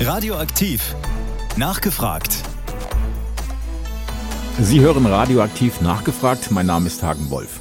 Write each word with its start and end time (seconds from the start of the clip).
Radioaktiv. 0.00 0.96
Nachgefragt. 1.56 2.42
Sie 4.60 4.80
hören 4.80 5.06
Radioaktiv 5.06 5.80
nachgefragt. 5.80 6.50
Mein 6.50 6.66
Name 6.66 6.88
ist 6.88 7.04
Hagen 7.04 7.30
Wolf. 7.30 7.60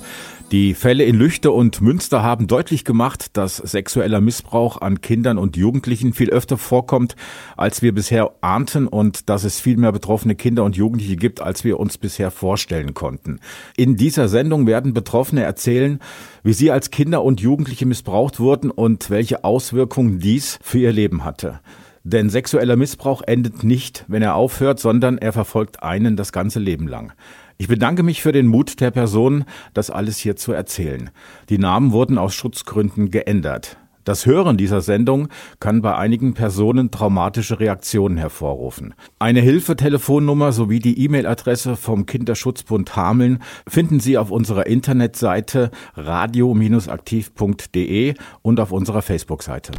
Die 0.52 0.74
Fälle 0.74 1.04
in 1.04 1.16
Lüchte 1.16 1.52
und 1.52 1.80
Münster 1.82 2.24
haben 2.24 2.48
deutlich 2.48 2.86
gemacht, 2.86 3.38
dass 3.38 3.58
sexueller 3.58 4.20
Missbrauch 4.20 4.82
an 4.82 5.02
Kindern 5.02 5.38
und 5.38 5.58
Jugendlichen 5.58 6.14
viel 6.14 6.32
öfter 6.32 6.58
vorkommt, 6.58 7.16
als 7.56 7.84
wir 7.84 7.94
bisher 7.94 8.32
ahnten 8.42 8.88
und 8.88 9.30
dass 9.30 9.44
es 9.44 9.60
viel 9.60 9.78
mehr 9.78 9.92
betroffene 9.92 10.34
Kinder 10.34 10.64
und 10.64 10.76
Jugendliche 10.76 11.18
gibt, 11.18 11.40
als 11.40 11.64
wir 11.64 11.80
uns 11.80 12.00
bisher 12.00 12.32
vorstellen 12.32 12.96
konnten. 12.96 13.42
In 13.78 13.96
dieser 13.96 14.28
Sendung 14.28 14.66
werden 14.66 14.96
Betroffene 14.96 15.44
erzählen, 15.44 16.00
wie 16.44 16.54
sie 16.54 16.72
als 16.72 16.90
Kinder 16.90 17.24
und 17.24 17.42
Jugendliche 17.42 17.86
missbraucht 17.86 18.40
wurden 18.40 18.72
und 18.72 19.12
welche 19.12 19.44
Auswirkungen 19.44 20.18
dies 20.18 20.58
für 20.64 20.80
ihr 20.80 20.92
Leben 20.92 21.24
hatte. 21.24 21.60
Denn 22.04 22.30
sexueller 22.30 22.76
Missbrauch 22.76 23.22
endet 23.26 23.64
nicht, 23.64 24.04
wenn 24.10 24.22
er 24.22 24.36
aufhört, 24.36 24.80
sondern 24.80 25.18
er 25.18 25.32
verfolgt 25.32 25.84
einen 25.84 26.18
das 26.18 26.34
ganze 26.34 26.60
Leben 26.60 26.88
lang. 26.88 27.14
Ich 27.58 27.70
bedanke 27.70 28.04
mich 28.04 28.22
für 28.22 28.34
den 28.34 28.48
Mut 28.48 28.82
der 28.82 28.92
Person, 28.92 29.46
das 29.74 29.90
alles 29.90 30.18
hier 30.18 30.36
zu 30.36 30.52
erzählen. 30.52 31.12
Die 31.50 31.58
Namen 31.58 31.94
wurden 31.94 32.18
aus 32.18 32.36
Schutzgründen 32.36 33.10
geändert. 33.10 33.78
Das 34.04 34.26
Hören 34.26 34.58
dieser 34.58 34.82
Sendung 34.82 35.30
kann 35.62 35.82
bei 35.82 35.96
einigen 35.96 36.34
Personen 36.34 36.92
traumatische 36.92 37.62
Reaktionen 37.62 38.18
hervorrufen. 38.18 38.94
Eine 39.18 39.40
Hilfetelefonnummer 39.40 40.52
sowie 40.52 40.80
die 40.80 41.06
E-Mail-Adresse 41.06 41.78
vom 41.78 42.06
Kinderschutzbund 42.06 42.98
Hameln 42.98 43.42
finden 43.66 44.02
Sie 44.02 44.18
auf 44.18 44.30
unserer 44.30 44.68
Internetseite 44.68 45.72
radio-aktiv.de 45.96 48.16
und 48.42 48.60
auf 48.60 48.74
unserer 48.74 49.02
Facebook-Seite. 49.02 49.72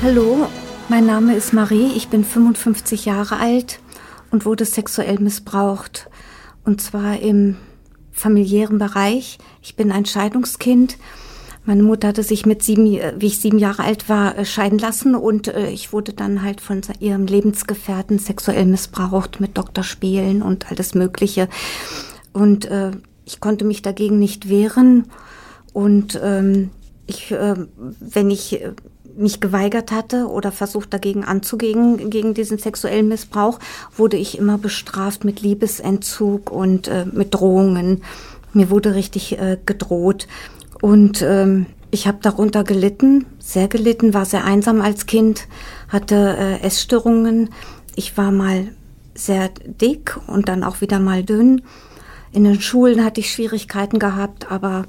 Hallo, 0.00 0.46
mein 0.88 1.06
Name 1.06 1.34
ist 1.34 1.52
Marie, 1.52 1.90
ich 1.96 2.06
bin 2.06 2.22
55 2.22 3.04
Jahre 3.04 3.40
alt 3.40 3.80
und 4.30 4.46
wurde 4.46 4.64
sexuell 4.64 5.18
missbraucht. 5.18 6.08
Und 6.64 6.80
zwar 6.80 7.18
im 7.18 7.56
familiären 8.12 8.78
Bereich. 8.78 9.38
Ich 9.60 9.74
bin 9.74 9.90
ein 9.90 10.06
Scheidungskind. 10.06 10.98
Meine 11.64 11.82
Mutter 11.82 12.08
hatte 12.08 12.22
sich 12.22 12.46
mit 12.46 12.62
sieben, 12.62 12.84
wie 13.16 13.26
ich 13.26 13.40
sieben 13.40 13.58
Jahre 13.58 13.82
alt 13.82 14.08
war, 14.08 14.38
äh, 14.38 14.44
scheiden 14.44 14.78
lassen 14.78 15.16
und 15.16 15.48
äh, 15.48 15.68
ich 15.70 15.92
wurde 15.92 16.12
dann 16.12 16.42
halt 16.42 16.60
von 16.60 16.80
ihrem 17.00 17.26
Lebensgefährten 17.26 18.20
sexuell 18.20 18.66
missbraucht 18.66 19.40
mit 19.40 19.58
Doktorspielen 19.58 20.42
und 20.42 20.70
alles 20.70 20.94
Mögliche. 20.94 21.48
Und 22.32 22.66
äh, 22.66 22.92
ich 23.24 23.40
konnte 23.40 23.64
mich 23.64 23.82
dagegen 23.82 24.20
nicht 24.20 24.48
wehren. 24.48 25.06
Und 25.72 26.18
ähm, 26.22 26.70
ich, 27.08 27.32
äh, 27.32 27.56
wenn 28.00 28.30
ich 28.30 28.62
äh, 28.62 28.74
mich 29.18 29.40
geweigert 29.40 29.92
hatte 29.92 30.28
oder 30.28 30.52
versucht 30.52 30.94
dagegen 30.94 31.24
anzugehen, 31.24 32.10
gegen 32.10 32.34
diesen 32.34 32.58
sexuellen 32.58 33.08
Missbrauch, 33.08 33.58
wurde 33.96 34.16
ich 34.16 34.38
immer 34.38 34.58
bestraft 34.58 35.24
mit 35.24 35.40
Liebesentzug 35.40 36.50
und 36.50 36.88
äh, 36.88 37.04
mit 37.10 37.34
Drohungen. 37.34 38.02
Mir 38.52 38.70
wurde 38.70 38.94
richtig 38.94 39.38
äh, 39.38 39.58
gedroht. 39.66 40.28
Und 40.80 41.22
ähm, 41.22 41.66
ich 41.90 42.06
habe 42.06 42.18
darunter 42.22 42.64
gelitten, 42.64 43.26
sehr 43.38 43.68
gelitten, 43.68 44.14
war 44.14 44.24
sehr 44.24 44.44
einsam 44.44 44.80
als 44.80 45.06
Kind, 45.06 45.48
hatte 45.88 46.36
äh, 46.38 46.60
Essstörungen. 46.60 47.50
Ich 47.96 48.16
war 48.16 48.30
mal 48.30 48.68
sehr 49.14 49.50
dick 49.64 50.18
und 50.26 50.48
dann 50.48 50.62
auch 50.62 50.80
wieder 50.80 51.00
mal 51.00 51.24
dünn. 51.24 51.62
In 52.30 52.44
den 52.44 52.60
Schulen 52.60 53.04
hatte 53.04 53.20
ich 53.20 53.32
Schwierigkeiten 53.32 53.98
gehabt, 53.98 54.50
aber 54.50 54.84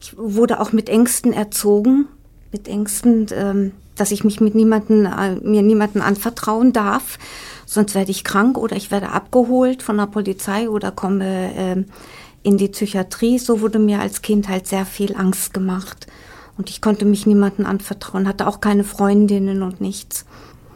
ich 0.00 0.16
wurde 0.16 0.60
auch 0.60 0.72
mit 0.72 0.88
Ängsten 0.88 1.32
erzogen 1.32 2.08
mit 2.54 2.68
Ängsten, 2.68 3.26
ähm, 3.32 3.72
dass 3.96 4.12
ich 4.12 4.22
mich 4.22 4.40
mit 4.40 4.54
niemanden, 4.54 5.06
äh, 5.06 5.34
mir 5.42 5.62
niemanden 5.62 6.00
anvertrauen 6.00 6.72
darf. 6.72 7.18
Sonst 7.66 7.96
werde 7.96 8.12
ich 8.12 8.22
krank 8.22 8.56
oder 8.56 8.76
ich 8.76 8.92
werde 8.92 9.10
abgeholt 9.10 9.82
von 9.82 9.96
der 9.96 10.06
Polizei 10.06 10.70
oder 10.70 10.92
komme 10.92 11.52
ähm, 11.56 11.86
in 12.44 12.56
die 12.56 12.68
Psychiatrie. 12.68 13.38
So 13.38 13.60
wurde 13.60 13.80
mir 13.80 13.98
als 14.00 14.22
Kind 14.22 14.48
halt 14.48 14.68
sehr 14.68 14.86
viel 14.86 15.16
Angst 15.16 15.52
gemacht. 15.52 16.06
Und 16.56 16.70
ich 16.70 16.80
konnte 16.80 17.04
mich 17.04 17.26
niemanden 17.26 17.66
anvertrauen, 17.66 18.28
hatte 18.28 18.46
auch 18.46 18.60
keine 18.60 18.84
Freundinnen 18.84 19.64
und 19.64 19.80
nichts. 19.80 20.24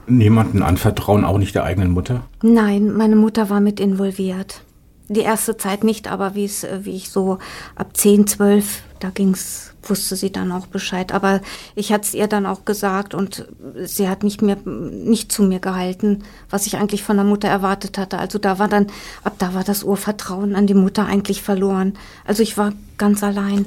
Niemanden 0.09 0.63
anvertrauen, 0.65 1.25
auch 1.25 1.39
nicht 1.39 1.55
der 1.55 1.63
eigenen 1.63 1.93
Mutter? 1.93 2.25
Nein, 2.43 2.93
meine 2.93 3.15
Mutter 3.15 3.51
war 3.51 3.61
mit 3.61 3.79
involviert. 3.79 4.63
Die 5.09 5.21
erste 5.21 5.57
Zeit 5.57 5.85
nicht, 5.85 6.09
aber 6.09 6.35
wie 6.35 6.45
es, 6.45 6.67
wie 6.81 6.97
ich 6.97 7.11
so 7.11 7.39
ab 7.75 7.97
10, 7.97 8.27
12, 8.27 8.83
da 9.01 9.11
ging's 9.11 9.69
wusste 9.89 10.17
sie 10.17 10.31
dann 10.31 10.53
auch 10.53 10.67
Bescheid. 10.67 11.13
Aber 11.13 11.41
ich 11.75 11.93
hatte 11.93 12.07
es 12.07 12.15
ihr 12.15 12.27
dann 12.27 12.47
auch 12.47 12.65
gesagt 12.65 13.15
und 13.15 13.47
sie 13.85 14.09
hat 14.09 14.23
nicht 14.23 14.43
mehr, 14.43 14.57
nicht 14.65 15.33
zu 15.33 15.43
mir 15.43 15.61
gehalten, 15.61 16.25
was 16.51 16.67
ich 16.67 16.77
eigentlich 16.77 17.03
von 17.03 17.17
der 17.17 17.25
Mutter 17.25 17.49
erwartet 17.49 17.99
hatte. 17.99 18.19
Also 18.19 18.39
da 18.39 18.59
war 18.59 18.69
dann, 18.69 18.89
ab 19.25 19.35
da 19.39 19.55
war 19.55 19.65
das 19.65 19.85
Urvertrauen 19.85 20.55
an 20.55 20.67
die 20.67 20.75
Mutter 20.75 21.07
eigentlich 21.07 21.43
verloren. 21.43 21.95
Also 22.25 22.43
ich 22.43 22.57
war 22.57 22.73
ganz 22.97 23.23
allein. 23.23 23.67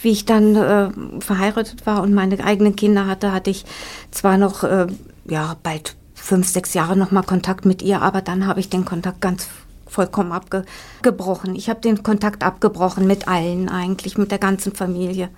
Wie 0.00 0.10
ich 0.10 0.24
dann 0.24 0.54
äh, 0.54 0.90
verheiratet 1.18 1.84
war 1.84 2.02
und 2.02 2.14
meine 2.14 2.44
eigenen 2.44 2.76
Kinder 2.76 3.08
hatte, 3.08 3.32
hatte 3.32 3.50
ich 3.50 3.64
zwar 4.12 4.38
noch, 4.38 4.62
äh, 4.62 4.86
ja, 5.28 5.56
bald 5.64 5.96
fünf, 6.14 6.46
sechs 6.48 6.72
Jahre 6.72 6.96
nochmal 6.96 7.24
Kontakt 7.24 7.64
mit 7.64 7.82
ihr, 7.82 8.00
aber 8.00 8.20
dann 8.20 8.46
habe 8.46 8.60
ich 8.60 8.68
den 8.68 8.84
Kontakt 8.84 9.20
ganz 9.20 9.48
vollkommen 9.88 10.32
abgebrochen. 10.32 11.54
Ich 11.54 11.68
habe 11.68 11.80
den 11.80 12.02
Kontakt 12.02 12.44
abgebrochen 12.44 13.06
mit 13.06 13.28
allen 13.28 13.68
eigentlich, 13.68 14.18
mit 14.18 14.30
der 14.30 14.38
ganzen 14.38 14.74
Familie. 14.74 15.30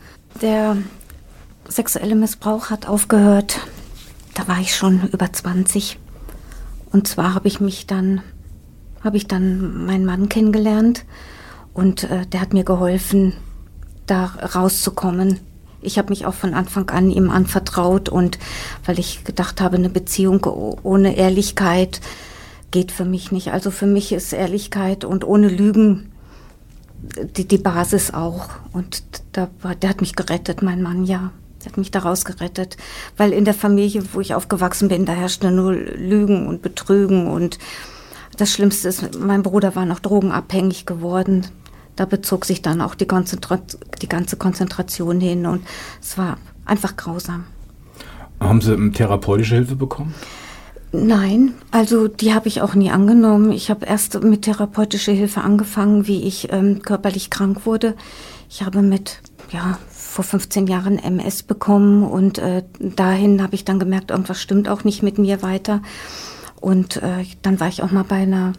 Der 0.43 0.77
sexuelle 1.69 2.15
Missbrauch 2.15 2.71
hat 2.71 2.87
aufgehört. 2.87 3.61
Da 4.35 4.47
war 4.49 4.61
ich 4.61 4.75
schon 4.75 5.09
über 5.13 5.33
20. 5.33 5.99
Und 6.93 7.09
zwar 7.09 7.35
habe 7.35 7.49
ich 7.49 7.61
mich 7.61 7.87
dann, 7.87 8.23
habe 9.03 9.17
ich 9.17 9.27
dann 9.27 9.87
meinen 9.87 10.05
Mann 10.05 10.29
kennengelernt 10.29 11.05
und 11.73 12.05
äh, 12.05 12.27
der 12.27 12.41
hat 12.41 12.53
mir 12.53 12.65
geholfen, 12.65 13.35
da 14.07 14.25
rauszukommen. 14.55 15.39
Ich 15.83 15.99
habe 15.99 16.11
mich 16.11 16.27
auch 16.27 16.35
von 16.35 16.53
Anfang 16.53 16.91
an 16.91 17.11
ihm 17.11 17.31
anvertraut 17.31 18.09
und 18.09 18.39
weil 18.85 18.99
ich 18.99 19.25
gedacht 19.25 19.61
habe, 19.61 19.77
eine 19.77 19.89
Beziehung 19.89 20.45
ohne 20.83 21.17
Ehrlichkeit 21.17 22.01
geht 22.71 22.93
für 22.93 23.05
mich 23.05 23.33
nicht. 23.33 23.53
Also 23.53 23.71
für 23.71 23.87
mich 23.87 24.13
ist 24.13 24.33
Ehrlichkeit 24.33 25.05
und 25.05 25.25
ohne 25.25 25.49
Lügen 25.49 26.11
die, 27.37 27.47
die 27.47 27.59
Basis 27.59 28.13
auch. 28.13 28.49
Und 28.73 29.03
da 29.33 29.49
der 29.83 29.91
hat 29.91 30.01
mich 30.01 30.17
gerettet, 30.17 30.63
mein 30.63 30.83
Mann, 30.83 31.05
ja. 31.05 31.33
Der 31.61 31.73
hat 31.73 31.79
mich 31.79 31.91
daraus 31.91 32.25
gerettet. 32.25 32.77
Weil 33.17 33.33
in 33.33 33.45
der 33.45 33.55
Familie, 33.55 34.03
wo 34.13 34.21
ich 34.21 34.35
aufgewachsen 34.35 34.89
bin, 34.89 35.05
da 35.05 35.13
herrschte 35.13 35.51
nur 35.51 35.75
Lügen 35.75 36.47
und 36.47 36.63
Betrügen. 36.63 37.27
Und 37.27 37.59
das 38.37 38.53
Schlimmste 38.53 38.89
ist, 38.89 39.19
mein 39.19 39.43
Bruder 39.43 39.77
war 39.77 39.85
noch 39.85 40.01
drogenabhängig 40.01 40.87
geworden. 40.87 41.47
Da 41.97 42.07
bezog 42.07 42.47
sich 42.47 42.63
dann 42.63 42.81
auch 42.81 42.95
die, 42.95 43.07
die 43.07 44.09
ganze 44.09 44.37
Konzentration 44.37 45.21
hin. 45.21 45.45
Und 45.45 45.67
es 46.01 46.17
war 46.17 46.39
einfach 46.65 46.97
grausam. 46.97 47.45
Haben 48.39 48.63
Sie 48.63 48.91
therapeutische 48.93 49.57
Hilfe 49.57 49.77
bekommen? 49.77 50.15
Nein, 50.93 51.55
also 51.71 52.09
die 52.09 52.35
habe 52.35 52.49
ich 52.49 52.63
auch 52.63 52.75
nie 52.75 52.91
angenommen. 52.91 53.53
Ich 53.53 53.71
habe 53.71 53.87
erst 53.87 54.23
mit 54.23 54.43
therapeutischer 54.43 55.13
Hilfe 55.13 55.43
angefangen, 55.43 56.09
wie 56.09 56.25
ich 56.25 56.53
ähm, 56.53 56.83
körperlich 56.83 57.31
krank 57.31 57.65
wurde. 57.65 57.95
Ich 58.49 58.63
habe 58.63 58.83
mit, 58.83 59.21
ja, 59.51 59.79
vor 59.89 60.25
15 60.25 60.67
Jahren 60.67 60.99
MS 60.99 61.45
bekommen 61.45 62.03
und 62.03 62.39
äh, 62.39 62.65
dahin 62.81 63.41
habe 63.41 63.55
ich 63.55 63.65
dann 63.65 63.79
gemerkt, 63.79 64.11
irgendwas 64.11 64.41
stimmt 64.41 64.69
auch 64.69 64.83
nicht 64.83 65.05
mit 65.05 65.19
mir 65.19 65.43
weiter. 65.43 65.81
Und 66.61 66.97
äh, 66.97 67.25
dann 67.43 67.61
war 67.61 67.69
ich 67.69 67.85
auch 67.85 67.93
mal 67.93 68.03
bei 68.03 68.17
einer 68.17 68.55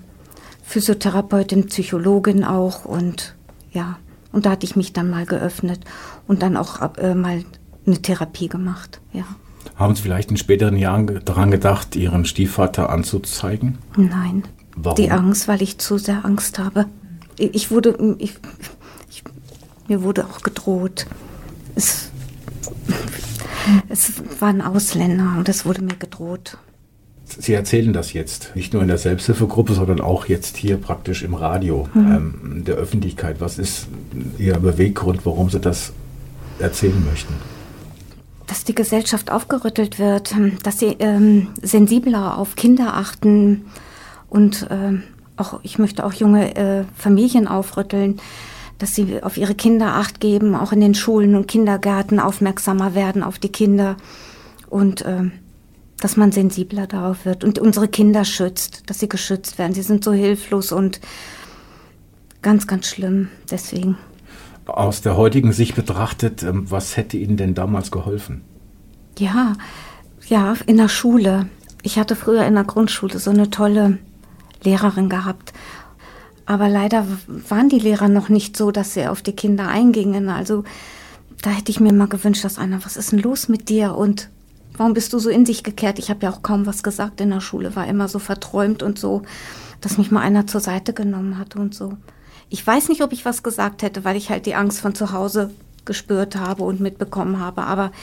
Physiotherapeutin, 0.64 1.68
Psychologin 1.68 2.46
auch 2.46 2.86
und 2.86 3.36
ja, 3.74 3.98
und 4.32 4.46
da 4.46 4.52
hatte 4.52 4.66
ich 4.66 4.78
mich 4.78 4.94
dann 4.94 5.10
mal 5.10 5.26
geöffnet 5.26 5.82
und 6.28 6.42
dann 6.42 6.56
auch 6.56 6.98
äh, 6.98 7.14
mal 7.14 7.44
eine 7.86 8.02
Therapie 8.02 8.48
gemacht, 8.48 9.02
ja. 9.12 9.26
Haben 9.76 9.96
Sie 9.96 10.02
vielleicht 10.02 10.32
in 10.32 10.38
späteren 10.38 10.78
Jahren 10.78 11.22
daran 11.26 11.52
gedacht, 11.52 11.96
Ihren 11.96 12.26
Stiefvater 12.26 12.90
anzuzeigen? 12.90 13.78
Nein. 13.96 14.44
Warum? 14.76 14.96
Die 14.96 15.12
Angst, 15.12 15.48
weil 15.48 15.62
ich 15.62 15.78
zu 15.78 15.98
sehr 15.98 16.26
Angst 16.26 16.60
habe. 16.60 16.86
Ich 17.38 17.72
wurde, 17.72 18.16
ich, 18.20 18.36
ich, 19.10 19.24
mir 19.88 20.04
wurde 20.04 20.26
auch 20.26 20.42
gedroht. 20.42 21.08
Es, 21.76 22.10
es 23.90 24.14
waren 24.40 24.62
Ausländer 24.62 25.36
und 25.38 25.50
es 25.50 25.66
wurde 25.66 25.82
mir 25.82 25.96
gedroht. 25.96 26.58
Sie 27.26 27.54
erzählen 27.54 27.94
das 27.94 28.14
jetzt, 28.14 28.56
nicht 28.56 28.74
nur 28.74 28.82
in 28.82 28.90
der 28.90 28.98
Selbsthilfegruppe, 28.98 29.74
sondern 29.74 30.02
auch 30.02 30.26
jetzt 30.26 30.58
hier 30.58 30.78
praktisch 30.78 31.24
im 31.24 31.34
Radio, 31.34 31.88
mhm. 31.94 32.12
ähm, 32.12 32.64
der 32.66 32.76
Öffentlichkeit. 32.76 33.40
Was 33.40 33.58
ist 33.58 33.88
Ihr 34.38 34.58
Beweggrund, 34.58 35.26
warum 35.26 35.50
Sie 35.50 35.60
das 35.60 35.94
erzählen 36.60 37.04
möchten? 37.10 37.34
Dass 38.52 38.66
die 38.66 38.76
Gesellschaft 38.76 39.32
aufgerüttelt 39.32 39.98
wird, 39.98 40.34
ähm, 40.34 40.58
dass 40.62 40.78
sie 40.78 40.98
ähm, 41.00 41.48
sensibler 41.62 42.38
auf 42.38 42.58
Kinder 42.58 42.96
achten 42.98 43.66
und 44.30 44.68
ähm, 44.70 45.04
auch, 45.38 45.62
ich 45.64 45.80
möchte 45.80 46.06
auch 46.06 46.12
junge 46.12 46.54
äh, 46.58 46.84
Familien 46.94 47.48
aufrütteln, 47.48 48.20
dass 48.78 48.94
sie 48.94 49.24
auf 49.24 49.38
ihre 49.38 49.56
Kinder 49.56 49.96
acht 49.96 50.20
geben, 50.20 50.54
auch 50.54 50.74
in 50.74 50.82
den 50.82 50.96
Schulen 50.96 51.36
und 51.36 51.48
Kindergärten 51.48 52.20
aufmerksamer 52.20 52.94
werden 52.94 53.24
auf 53.24 53.40
die 53.40 53.54
Kinder 53.54 53.96
und 54.70 55.06
ähm, 55.08 55.32
dass 56.02 56.18
man 56.18 56.34
sensibler 56.34 56.88
darauf 56.88 57.24
wird 57.24 57.46
und 57.46 57.58
unsere 57.58 57.88
Kinder 57.88 58.26
schützt, 58.26 58.84
dass 58.90 59.00
sie 59.00 59.08
geschützt 59.08 59.60
werden. 59.60 59.74
Sie 59.74 59.82
sind 59.82 60.04
so 60.04 60.12
hilflos 60.12 60.74
und 60.74 61.00
ganz, 62.42 62.68
ganz 62.68 62.88
schlimm. 62.88 63.30
Deswegen. 63.50 63.98
Aus 64.78 65.02
der 65.02 65.18
heutigen 65.18 65.52
Sicht 65.54 65.76
betrachtet, 65.76 66.44
ähm, 66.44 66.70
was 66.70 66.98
hätte 66.98 67.18
Ihnen 67.18 67.38
denn 67.38 67.54
damals 67.54 67.92
geholfen? 67.92 68.42
Ja, 69.18 69.54
ja, 70.28 70.54
in 70.66 70.78
der 70.78 70.88
Schule. 70.88 71.48
Ich 71.84 72.00
hatte 72.00 72.16
früher 72.16 72.46
in 72.46 72.56
der 72.56 72.64
Grundschule 72.64 73.20
so 73.20 73.32
eine 73.32 73.50
tolle 73.50 73.98
Lehrerin 74.64 75.10
gehabt. 75.10 75.54
Aber 76.46 76.70
leider 76.70 77.06
waren 77.50 77.70
die 77.70 77.80
Lehrer 77.80 78.08
noch 78.08 78.30
nicht 78.30 78.58
so, 78.58 78.72
dass 78.72 78.94
sie 78.94 79.08
auf 79.08 79.22
die 79.22 79.36
Kinder 79.36 79.68
eingingen. 79.68 80.30
Also 80.30 80.64
da 81.42 81.50
hätte 81.50 81.72
ich 81.72 81.80
mir 81.80 81.94
mal 81.94 82.08
gewünscht, 82.08 82.44
dass 82.44 82.58
einer, 82.58 82.84
was 82.84 82.98
ist 82.98 83.12
denn 83.12 83.20
los 83.20 83.48
mit 83.48 83.70
dir? 83.70 83.96
Und 83.96 84.30
warum 84.76 84.94
bist 84.94 85.14
du 85.14 85.20
so 85.20 85.30
in 85.30 85.46
sich 85.46 85.64
gekehrt? 85.64 86.00
Ich 86.00 86.10
habe 86.10 86.24
ja 86.24 86.32
auch 86.32 86.42
kaum 86.42 86.66
was 86.66 86.84
gesagt 86.84 87.22
in 87.22 87.30
der 87.30 87.42
Schule, 87.42 87.76
war 87.76 87.88
immer 87.88 88.08
so 88.08 88.20
verträumt 88.20 88.84
und 88.84 89.00
so, 89.00 89.24
dass 89.82 89.98
mich 89.98 90.12
mal 90.12 90.22
einer 90.22 90.48
zur 90.48 90.62
Seite 90.62 90.94
genommen 90.94 91.38
hat 91.38 91.56
und 91.56 91.74
so. 91.74 91.98
Ich 92.52 92.68
weiß 92.68 92.90
nicht, 92.90 93.02
ob 93.02 93.14
ich 93.14 93.24
was 93.24 93.44
gesagt 93.44 93.82
hätte, 93.82 94.04
weil 94.04 94.18
ich 94.18 94.30
halt 94.30 94.46
die 94.46 94.56
Angst 94.56 94.82
von 94.82 94.94
zu 94.94 95.14
Hause 95.14 95.52
gespürt 95.86 96.36
habe 96.36 96.64
und 96.64 96.82
mitbekommen 96.82 97.40
habe. 97.40 97.64
Aber 97.64 97.94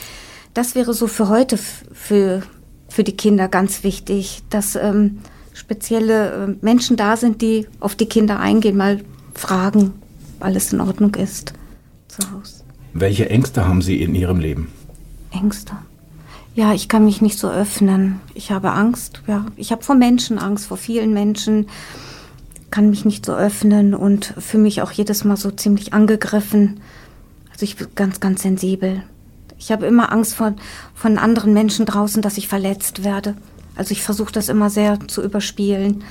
das 0.55 0.75
wäre 0.75 0.95
so 0.95 1.07
für 1.07 1.29
heute, 1.29 1.59
für, 1.59 2.43
für 2.89 3.05
die 3.05 3.15
Kinder 3.17 3.49
ganz 3.49 3.85
wichtig, 3.85 4.43
dass 4.49 4.75
ähm, 4.75 5.19
spezielle 5.53 6.33
äh, 6.33 6.65
Menschen 6.65 6.97
da 6.97 7.19
sind, 7.19 7.43
die 7.43 7.67
auf 7.79 7.95
die 7.95 8.07
Kinder 8.07 8.41
eingehen, 8.41 8.79
mal 8.79 9.05
fragen, 9.35 9.93
alles 10.41 10.73
in 10.73 10.81
Ordnung 10.81 11.15
ist 11.17 11.53
zu 12.09 12.23
Hause. 12.33 12.65
Welche 12.95 13.29
Ängste 13.29 13.69
haben 13.69 13.83
Sie 13.83 14.01
in 14.01 14.15
Ihrem 14.15 14.41
Leben? 14.41 14.73
Ängste. 15.31 15.75
Ja, 16.55 16.73
ich 16.73 16.89
kann 16.89 17.05
mich 17.05 17.21
nicht 17.21 17.39
so 17.39 17.51
öffnen. 17.51 18.21
Ich 18.33 18.51
habe 18.51 18.73
Angst. 18.73 19.23
Ja, 19.27 19.45
ich 19.57 19.73
habe 19.73 19.85
vor 19.85 19.95
Menschen 19.95 20.39
Angst, 20.39 20.67
vor 20.67 20.79
vielen 20.79 21.13
Menschen. 21.13 21.67
Kann 22.71 22.91
mich 22.91 23.05
nicht 23.05 23.25
so 23.25 23.35
öffnen 23.35 23.95
und 23.95 24.35
fühle 24.39 24.65
mich 24.65 24.83
auch 24.83 24.91
jedes 24.91 25.25
Mal 25.25 25.37
so 25.37 25.51
ziemlich 25.51 25.95
angegriffen. 25.95 26.81
Also 27.51 27.65
ich 27.65 27.77
bin 27.77 27.89
ganz, 27.95 28.21
ganz 28.21 28.43
sensibel. 28.43 29.03
Ich 29.59 29.73
habe 29.73 29.87
immer 29.87 30.13
Angst 30.13 30.35
von, 30.35 30.57
von 30.95 31.19
anderen 31.19 31.53
Menschen 31.53 31.87
draußen, 31.87 32.23
dass 32.23 32.39
ich 32.39 32.47
verletzt 32.47 33.05
werde. 33.05 33.35
Also 33.75 33.93
ich 33.93 34.03
versuche 34.03 34.33
das 34.33 34.49
immer 34.49 34.71
sehr 34.71 34.99
zu 35.09 35.23
überspielen, 35.23 36.05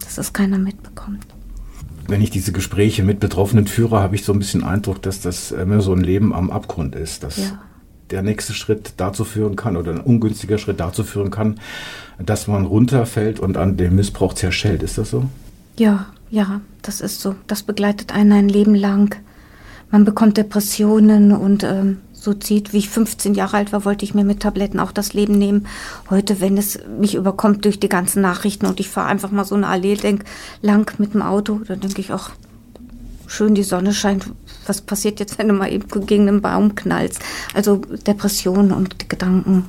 dass 0.00 0.18
es 0.18 0.32
keiner 0.32 0.58
mitbekommt. 0.58 1.26
Wenn 2.08 2.20
ich 2.20 2.30
diese 2.30 2.52
Gespräche 2.52 3.02
mit 3.04 3.20
Betroffenen 3.20 3.66
führe, 3.66 4.00
habe 4.00 4.16
ich 4.16 4.24
so 4.24 4.32
ein 4.32 4.38
bisschen 4.38 4.64
Eindruck, 4.64 5.02
dass 5.02 5.20
das 5.20 5.52
immer 5.52 5.80
so 5.80 5.92
ein 5.94 6.02
Leben 6.02 6.34
am 6.34 6.50
Abgrund 6.50 6.94
ist. 6.94 7.22
Dass 7.22 7.36
ja. 7.36 7.62
der 8.10 8.22
nächste 8.22 8.52
Schritt 8.52 8.94
dazu 8.96 9.24
führen 9.24 9.56
kann 9.56 9.76
oder 9.76 9.92
ein 9.92 10.00
ungünstiger 10.00 10.58
Schritt 10.58 10.80
dazu 10.80 11.04
führen 11.04 11.30
kann, 11.30 11.60
dass 12.18 12.48
man 12.48 12.66
runterfällt 12.66 13.40
und 13.40 13.56
an 13.56 13.76
dem 13.76 13.94
Missbrauch 13.94 14.34
zerschellt. 14.34 14.82
Ist 14.82 14.98
das 14.98 15.10
so? 15.10 15.26
Ja, 15.76 16.06
ja, 16.30 16.60
das 16.82 17.00
ist 17.00 17.20
so. 17.20 17.34
Das 17.46 17.62
begleitet 17.62 18.12
einen 18.14 18.32
ein 18.32 18.48
Leben 18.48 18.74
lang. 18.74 19.16
Man 19.90 20.04
bekommt 20.04 20.36
Depressionen 20.36 21.32
und 21.32 21.64
ähm, 21.64 21.98
Suizid. 22.12 22.72
Wie 22.72 22.78
ich 22.78 22.88
15 22.88 23.34
Jahre 23.34 23.58
alt 23.58 23.72
war, 23.72 23.84
wollte 23.84 24.04
ich 24.04 24.14
mir 24.14 24.24
mit 24.24 24.40
Tabletten 24.40 24.80
auch 24.80 24.92
das 24.92 25.12
Leben 25.12 25.36
nehmen. 25.36 25.66
Heute, 26.08 26.40
wenn 26.40 26.56
es 26.56 26.78
mich 26.98 27.14
überkommt 27.14 27.64
durch 27.64 27.80
die 27.80 27.88
ganzen 27.88 28.22
Nachrichten 28.22 28.66
und 28.66 28.80
ich 28.80 28.88
fahre 28.88 29.08
einfach 29.08 29.30
mal 29.30 29.44
so 29.44 29.54
eine 29.54 29.66
Allee 29.66 29.96
denk, 29.96 30.24
lang 30.62 30.90
mit 30.98 31.14
dem 31.14 31.22
Auto, 31.22 31.60
dann 31.66 31.80
denke 31.80 32.00
ich 32.00 32.12
auch, 32.12 32.30
schön 33.26 33.54
die 33.54 33.62
Sonne 33.62 33.92
scheint. 33.92 34.26
Was 34.66 34.80
passiert 34.80 35.20
jetzt, 35.20 35.38
wenn 35.38 35.48
du 35.48 35.54
mal 35.54 35.72
eben 35.72 35.88
gegen 36.06 36.28
einen 36.28 36.42
Baum 36.42 36.74
knallst? 36.74 37.20
Also 37.54 37.76
Depressionen 37.76 38.72
und 38.72 39.08
Gedanken 39.08 39.64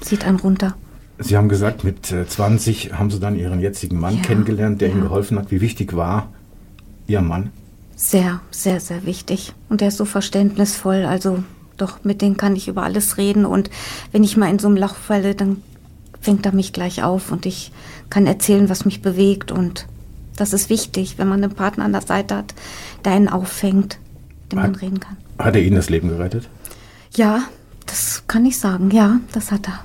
zieht 0.00 0.24
einen 0.24 0.38
runter. 0.38 0.76
Sie 1.18 1.36
haben 1.36 1.48
gesagt, 1.48 1.84
mit 1.84 2.06
20 2.06 2.90
äh, 2.90 2.92
haben 2.94 3.10
Sie 3.10 3.18
dann 3.18 3.36
Ihren 3.36 3.60
jetzigen 3.60 3.98
Mann 3.98 4.16
ja, 4.16 4.22
kennengelernt, 4.22 4.80
der 4.80 4.88
ja. 4.88 4.94
Ihnen 4.94 5.02
geholfen 5.02 5.38
hat. 5.38 5.50
Wie 5.50 5.60
wichtig 5.60 5.94
war 5.96 6.28
Ihr 7.06 7.20
Mann? 7.20 7.50
Sehr, 7.96 8.40
sehr, 8.50 8.78
sehr 8.78 9.04
wichtig. 9.04 9.52
Und 9.68 9.82
er 9.82 9.88
ist 9.88 9.96
so 9.96 10.04
verständnisvoll. 10.04 11.04
Also 11.04 11.42
doch, 11.76 12.04
mit 12.04 12.22
denen 12.22 12.36
kann 12.36 12.54
ich 12.54 12.68
über 12.68 12.84
alles 12.84 13.16
reden. 13.16 13.44
Und 13.44 13.70
wenn 14.12 14.22
ich 14.22 14.36
mal 14.36 14.50
in 14.50 14.58
so 14.58 14.68
einem 14.68 14.76
Loch 14.76 14.94
falle, 14.94 15.34
dann 15.34 15.62
fängt 16.20 16.46
er 16.46 16.52
mich 16.52 16.72
gleich 16.72 17.02
auf 17.02 17.32
und 17.32 17.46
ich 17.46 17.72
kann 18.10 18.26
erzählen, 18.26 18.68
was 18.68 18.84
mich 18.84 19.02
bewegt. 19.02 19.50
Und 19.50 19.86
das 20.36 20.52
ist 20.52 20.70
wichtig, 20.70 21.18
wenn 21.18 21.28
man 21.28 21.42
einen 21.42 21.54
Partner 21.54 21.84
an 21.84 21.92
der 21.92 22.02
Seite 22.02 22.36
hat, 22.36 22.54
der 23.04 23.12
einen 23.12 23.28
auffängt, 23.28 23.98
dem 24.52 24.60
man 24.60 24.74
reden 24.74 25.00
kann. 25.00 25.16
Hat 25.38 25.56
er 25.56 25.62
Ihnen 25.62 25.76
das 25.76 25.90
Leben 25.90 26.08
gerettet? 26.08 26.48
Ja, 27.16 27.42
das 27.86 28.24
kann 28.28 28.44
ich 28.46 28.58
sagen. 28.58 28.90
Ja, 28.90 29.20
das 29.32 29.50
hat 29.50 29.66
er. 29.68 29.80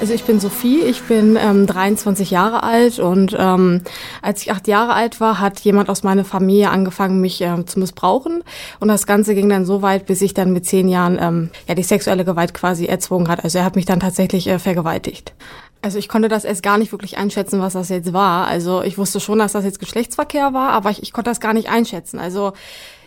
Also 0.00 0.14
ich 0.14 0.24
bin 0.24 0.40
Sophie, 0.40 0.80
ich 0.80 1.02
bin 1.02 1.36
ähm, 1.38 1.66
23 1.66 2.30
Jahre 2.30 2.62
alt 2.62 2.98
und 2.98 3.36
ähm, 3.38 3.82
als 4.22 4.40
ich 4.40 4.50
acht 4.50 4.66
Jahre 4.66 4.94
alt 4.94 5.20
war, 5.20 5.40
hat 5.40 5.60
jemand 5.60 5.90
aus 5.90 6.02
meiner 6.02 6.24
Familie 6.24 6.70
angefangen, 6.70 7.20
mich 7.20 7.42
ähm, 7.42 7.66
zu 7.66 7.78
missbrauchen. 7.78 8.42
Und 8.80 8.88
das 8.88 9.06
Ganze 9.06 9.34
ging 9.34 9.50
dann 9.50 9.66
so 9.66 9.82
weit, 9.82 10.06
bis 10.06 10.22
ich 10.22 10.32
dann 10.32 10.54
mit 10.54 10.64
zehn 10.64 10.88
Jahren 10.88 11.18
ähm, 11.20 11.50
ja 11.68 11.74
die 11.74 11.82
sexuelle 11.82 12.24
Gewalt 12.24 12.54
quasi 12.54 12.86
erzwungen 12.86 13.28
hat. 13.28 13.44
Also 13.44 13.58
er 13.58 13.66
hat 13.66 13.76
mich 13.76 13.84
dann 13.84 14.00
tatsächlich 14.00 14.46
äh, 14.46 14.58
vergewaltigt. 14.58 15.34
Also 15.82 15.98
ich 15.98 16.08
konnte 16.08 16.28
das 16.28 16.44
erst 16.44 16.62
gar 16.62 16.76
nicht 16.78 16.92
wirklich 16.92 17.16
einschätzen, 17.16 17.60
was 17.60 17.72
das 17.72 17.88
jetzt 17.88 18.12
war. 18.12 18.46
Also 18.46 18.82
ich 18.82 18.98
wusste 18.98 19.18
schon, 19.18 19.38
dass 19.38 19.52
das 19.52 19.64
jetzt 19.64 19.78
Geschlechtsverkehr 19.78 20.52
war, 20.52 20.70
aber 20.70 20.90
ich, 20.90 21.02
ich 21.02 21.12
konnte 21.12 21.30
das 21.30 21.40
gar 21.40 21.54
nicht 21.54 21.70
einschätzen. 21.70 22.18
Also 22.18 22.52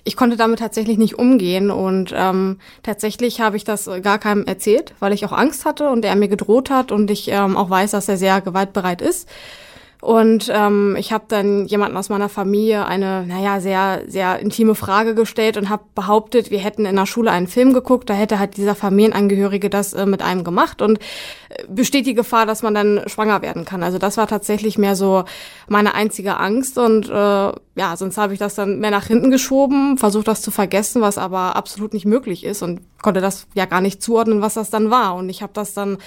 ich 0.04 0.18
konnte 0.18 0.36
damit 0.36 0.60
tatsächlich 0.60 0.98
nicht 0.98 1.18
umgehen 1.18 1.72
und 1.72 2.14
ähm, 2.16 2.60
tatsächlich 2.82 3.40
habe 3.42 3.58
ich 3.58 3.64
das 3.64 3.90
gar 4.02 4.20
keinem 4.20 4.46
erzählt, 4.46 4.94
weil 5.00 5.14
ich 5.14 5.26
auch 5.26 5.32
Angst 5.32 5.66
hatte 5.66 5.90
und 5.90 6.04
er 6.04 6.16
mir 6.16 6.28
gedroht 6.28 6.70
hat 6.70 6.92
und 6.92 7.10
ich 7.10 7.30
ähm, 7.30 7.56
auch 7.56 7.70
weiß, 7.70 7.92
dass 7.92 8.10
er 8.10 8.18
sehr 8.18 8.42
gewaltbereit 8.42 9.02
ist. 9.02 9.30
Und 10.04 10.52
ähm, 10.54 10.98
ich 11.00 11.14
habe 11.14 11.24
dann 11.30 11.66
jemanden 11.66 11.96
aus 11.96 12.10
meiner 12.10 12.28
Familie 12.28 12.86
eine, 12.86 13.26
naja, 13.26 13.62
sehr, 13.62 14.02
sehr 14.06 14.38
intime 14.40 14.76
Frage 14.76 15.16
gestellt 15.16 15.56
und 15.56 15.70
habe 15.70 15.84
behauptet, 15.96 16.52
wir 16.52 16.60
hätten 16.60 16.86
in 16.86 16.98
der 16.98 17.06
Schule 17.06 17.32
einen 17.32 17.48
Film 17.48 17.72
geguckt, 17.72 18.10
da 18.10 18.14
hätte 18.14 18.38
halt 18.38 18.58
dieser 18.58 18.76
Familienangehörige 18.76 19.70
das 19.70 19.94
äh, 19.94 20.06
mit 20.06 20.22
einem 20.22 20.44
gemacht. 20.44 20.82
Und 20.82 21.00
äh, 21.48 21.64
besteht 21.70 22.06
die 22.06 22.16
Gefahr, 22.16 22.46
dass 22.46 22.64
man 22.64 22.74
dann 22.74 23.04
schwanger 23.08 23.42
werden 23.42 23.64
kann. 23.64 23.82
Also 23.82 23.98
das 23.98 24.18
war 24.18 24.28
tatsächlich 24.28 24.78
mehr 24.78 24.98
so 24.98 25.24
meine 25.70 25.94
einzige 25.94 26.38
Angst. 26.38 26.78
Und 26.78 27.10
äh, 27.10 27.52
ja, 27.76 27.98
sonst 27.98 28.18
habe 28.18 28.34
ich 28.34 28.40
das 28.40 28.54
dann 28.54 28.80
mehr 28.80 28.92
nach 28.92 29.08
hinten 29.08 29.32
geschoben, 29.32 29.98
versucht 29.98 30.28
das 30.28 30.44
zu 30.44 30.52
vergessen, 30.52 31.02
was 31.02 31.18
aber 31.18 31.56
absolut 31.56 31.94
nicht 31.94 32.06
möglich 32.06 32.44
ist 32.44 32.62
und 32.62 32.82
konnte 33.02 33.20
das 33.20 33.48
ja 33.56 33.66
gar 33.66 33.82
nicht 33.82 34.02
zuordnen, 34.02 34.42
was 34.42 34.54
das 34.54 34.70
dann 34.70 34.92
war. 34.92 35.16
Und 35.16 35.28
ich 35.30 35.42
habe 35.42 35.54
das 35.54 35.74
dann 35.74 35.98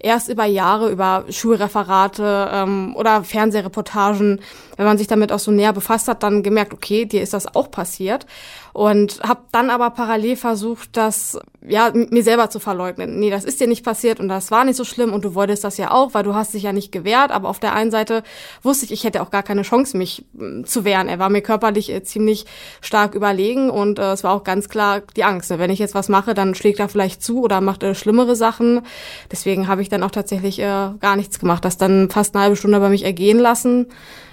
erst 0.00 0.30
über 0.30 0.46
Jahre, 0.46 0.90
über 0.90 1.24
Schulreferate 1.28 2.48
ähm, 2.52 2.96
oder 2.96 3.22
Fernsehreportagen, 3.22 4.40
wenn 4.78 4.86
man 4.86 4.96
sich 4.96 5.08
damit 5.08 5.30
auch 5.30 5.38
so 5.38 5.50
näher 5.50 5.74
befasst 5.74 6.08
hat, 6.08 6.22
dann 6.22 6.42
gemerkt, 6.42 6.72
okay, 6.72 7.04
dir 7.04 7.20
ist 7.20 7.34
das 7.34 7.54
auch 7.54 7.70
passiert 7.70 8.24
und 8.72 9.20
habe 9.22 9.40
dann 9.52 9.70
aber 9.70 9.90
parallel 9.90 10.36
versucht, 10.36 10.96
das 10.96 11.38
ja 11.66 11.92
mir 11.92 12.22
selber 12.22 12.50
zu 12.50 12.60
verleugnen. 12.60 13.18
Nee, 13.18 13.30
das 13.30 13.44
ist 13.44 13.60
dir 13.60 13.66
nicht 13.66 13.84
passiert 13.84 14.20
und 14.20 14.28
das 14.28 14.50
war 14.50 14.64
nicht 14.64 14.76
so 14.76 14.84
schlimm 14.84 15.12
und 15.12 15.24
du 15.24 15.34
wolltest 15.34 15.64
das 15.64 15.76
ja 15.76 15.90
auch, 15.90 16.14
weil 16.14 16.22
du 16.22 16.34
hast 16.34 16.54
dich 16.54 16.62
ja 16.62 16.72
nicht 16.72 16.92
gewehrt, 16.92 17.30
aber 17.30 17.48
auf 17.48 17.58
der 17.58 17.74
einen 17.74 17.90
Seite 17.90 18.22
wusste 18.62 18.84
ich, 18.86 18.92
ich 18.92 19.04
hätte 19.04 19.22
auch 19.22 19.30
gar 19.30 19.42
keine 19.42 19.62
Chance 19.62 19.96
mich 19.96 20.24
zu 20.64 20.84
wehren. 20.84 21.08
Er 21.08 21.18
war 21.18 21.28
mir 21.28 21.42
körperlich 21.42 21.90
äh, 21.90 22.02
ziemlich 22.02 22.46
stark 22.80 23.14
überlegen 23.14 23.70
und 23.70 23.98
äh, 23.98 24.12
es 24.12 24.24
war 24.24 24.32
auch 24.32 24.44
ganz 24.44 24.68
klar 24.68 25.02
die 25.16 25.24
Angst, 25.24 25.50
ne? 25.50 25.58
wenn 25.58 25.70
ich 25.70 25.78
jetzt 25.78 25.94
was 25.94 26.08
mache, 26.08 26.34
dann 26.34 26.54
schlägt 26.54 26.80
er 26.80 26.88
vielleicht 26.88 27.22
zu 27.22 27.42
oder 27.42 27.60
macht 27.60 27.82
äh, 27.82 27.94
schlimmere 27.94 28.36
Sachen. 28.36 28.82
Deswegen 29.30 29.68
habe 29.68 29.82
ich 29.82 29.88
dann 29.88 30.02
auch 30.02 30.10
tatsächlich 30.10 30.58
äh, 30.60 30.90
gar 31.00 31.16
nichts 31.16 31.38
gemacht, 31.38 31.64
das 31.64 31.76
dann 31.76 32.10
fast 32.10 32.34
eine 32.34 32.44
halbe 32.44 32.56
Stunde 32.56 32.80
bei 32.80 32.88
mich 32.88 33.04
ergehen 33.04 33.38
lassen. 33.38 33.86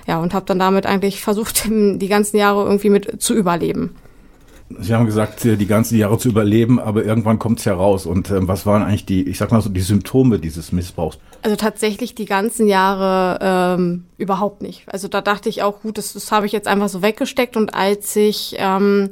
Ja, 0.08 0.20
und 0.20 0.34
habe 0.34 0.46
dann 0.46 0.60
damit 0.60 0.86
eigentlich 0.86 1.22
versucht, 1.22 1.66
die 1.68 2.08
ganzen 2.08 2.38
Jahre 2.38 2.64
irgendwie 2.64 2.90
mit 2.90 3.22
zu 3.22 3.34
überleben. 3.34 3.96
Sie 4.80 4.94
haben 4.94 5.06
gesagt, 5.06 5.44
die 5.44 5.66
ganzen 5.66 5.98
Jahre 5.98 6.18
zu 6.18 6.28
überleben, 6.28 6.80
aber 6.80 7.06
irgendwann 7.06 7.40
kommt 7.40 7.60
es 7.60 7.66
ja 7.66 7.74
raus. 7.74 8.06
Und 8.06 8.30
ähm, 8.32 8.48
was 8.48 8.66
waren 8.66 8.84
eigentlich 8.84 9.06
die, 9.06 9.24
ich 9.24 9.38
sag 9.38 9.52
mal 9.52 9.62
so, 9.62 9.70
die 9.70 9.82
Symptome 9.82 10.40
dieses 10.40 10.72
Missbrauchs? 10.72 11.18
Also 11.42 11.56
tatsächlich 11.56 12.16
die 12.16 12.26
ganzen 12.26 12.68
Jahre 12.68 13.40
ähm, 13.80 14.06
überhaupt 14.18 14.62
nicht. 14.62 14.84
Also 14.88 15.08
da 15.08 15.22
dachte 15.22 15.48
ich 15.48 15.64
auch, 15.64 15.82
gut, 15.82 15.98
das, 15.98 16.14
das 16.14 16.32
habe 16.32 16.46
ich 16.46 16.52
jetzt 16.52 16.68
einfach 16.68 16.90
so 16.90 17.02
weggesteckt. 17.02 17.56
Und 17.56 17.74
als 17.74 18.16
ich 18.16 18.56
ähm, 18.58 19.10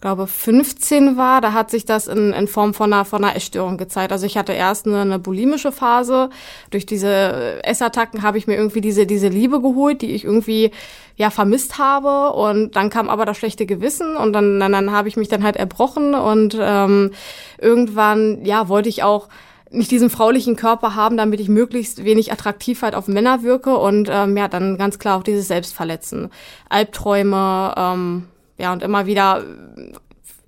glaube 0.00 0.26
15 0.26 1.16
war, 1.16 1.40
da 1.40 1.52
hat 1.52 1.70
sich 1.70 1.84
das 1.84 2.06
in, 2.06 2.32
in 2.32 2.48
Form 2.48 2.72
von 2.74 2.92
einer, 2.92 3.04
von 3.04 3.22
einer 3.22 3.36
Essstörung 3.36 3.76
gezeigt. 3.76 4.12
Also 4.12 4.26
ich 4.26 4.38
hatte 4.38 4.52
erst 4.52 4.86
eine, 4.86 5.00
eine 5.02 5.18
bulimische 5.18 5.72
Phase. 5.72 6.30
Durch 6.70 6.86
diese 6.86 7.62
Essattacken 7.62 8.22
habe 8.22 8.38
ich 8.38 8.46
mir 8.46 8.56
irgendwie 8.56 8.80
diese, 8.80 9.06
diese 9.06 9.28
Liebe 9.28 9.60
geholt, 9.60 10.02
die 10.02 10.12
ich 10.12 10.24
irgendwie 10.24 10.70
ja 11.16 11.28
vermisst 11.30 11.78
habe. 11.78 12.32
Und 12.32 12.76
dann 12.76 12.88
kam 12.88 13.10
aber 13.10 13.26
das 13.26 13.36
schlechte 13.36 13.66
Gewissen 13.66 14.16
und 14.16 14.32
dann, 14.32 14.58
dann, 14.58 14.72
dann 14.72 14.90
habe 14.90 15.08
ich 15.08 15.16
mich 15.16 15.28
dann 15.28 15.42
halt 15.42 15.56
erbrochen 15.56 16.14
und 16.14 16.56
ähm, 16.58 17.10
irgendwann, 17.58 18.44
ja, 18.44 18.68
wollte 18.68 18.88
ich 18.88 19.02
auch 19.02 19.28
nicht 19.70 19.90
diesen 19.90 20.10
fraulichen 20.10 20.56
Körper 20.56 20.94
haben, 20.94 21.16
damit 21.16 21.40
ich 21.40 21.48
möglichst 21.48 22.04
wenig 22.04 22.32
Attraktivheit 22.32 22.94
auf 22.94 23.06
Männer 23.06 23.42
wirke 23.42 23.76
und 23.76 24.08
ähm, 24.10 24.36
ja, 24.36 24.48
dann 24.48 24.78
ganz 24.78 24.98
klar 24.98 25.18
auch 25.18 25.22
dieses 25.22 25.46
Selbstverletzen. 25.46 26.30
Albträume, 26.68 27.74
ähm, 27.76 28.26
ja, 28.60 28.72
und 28.72 28.82
immer 28.82 29.06
wieder 29.06 29.44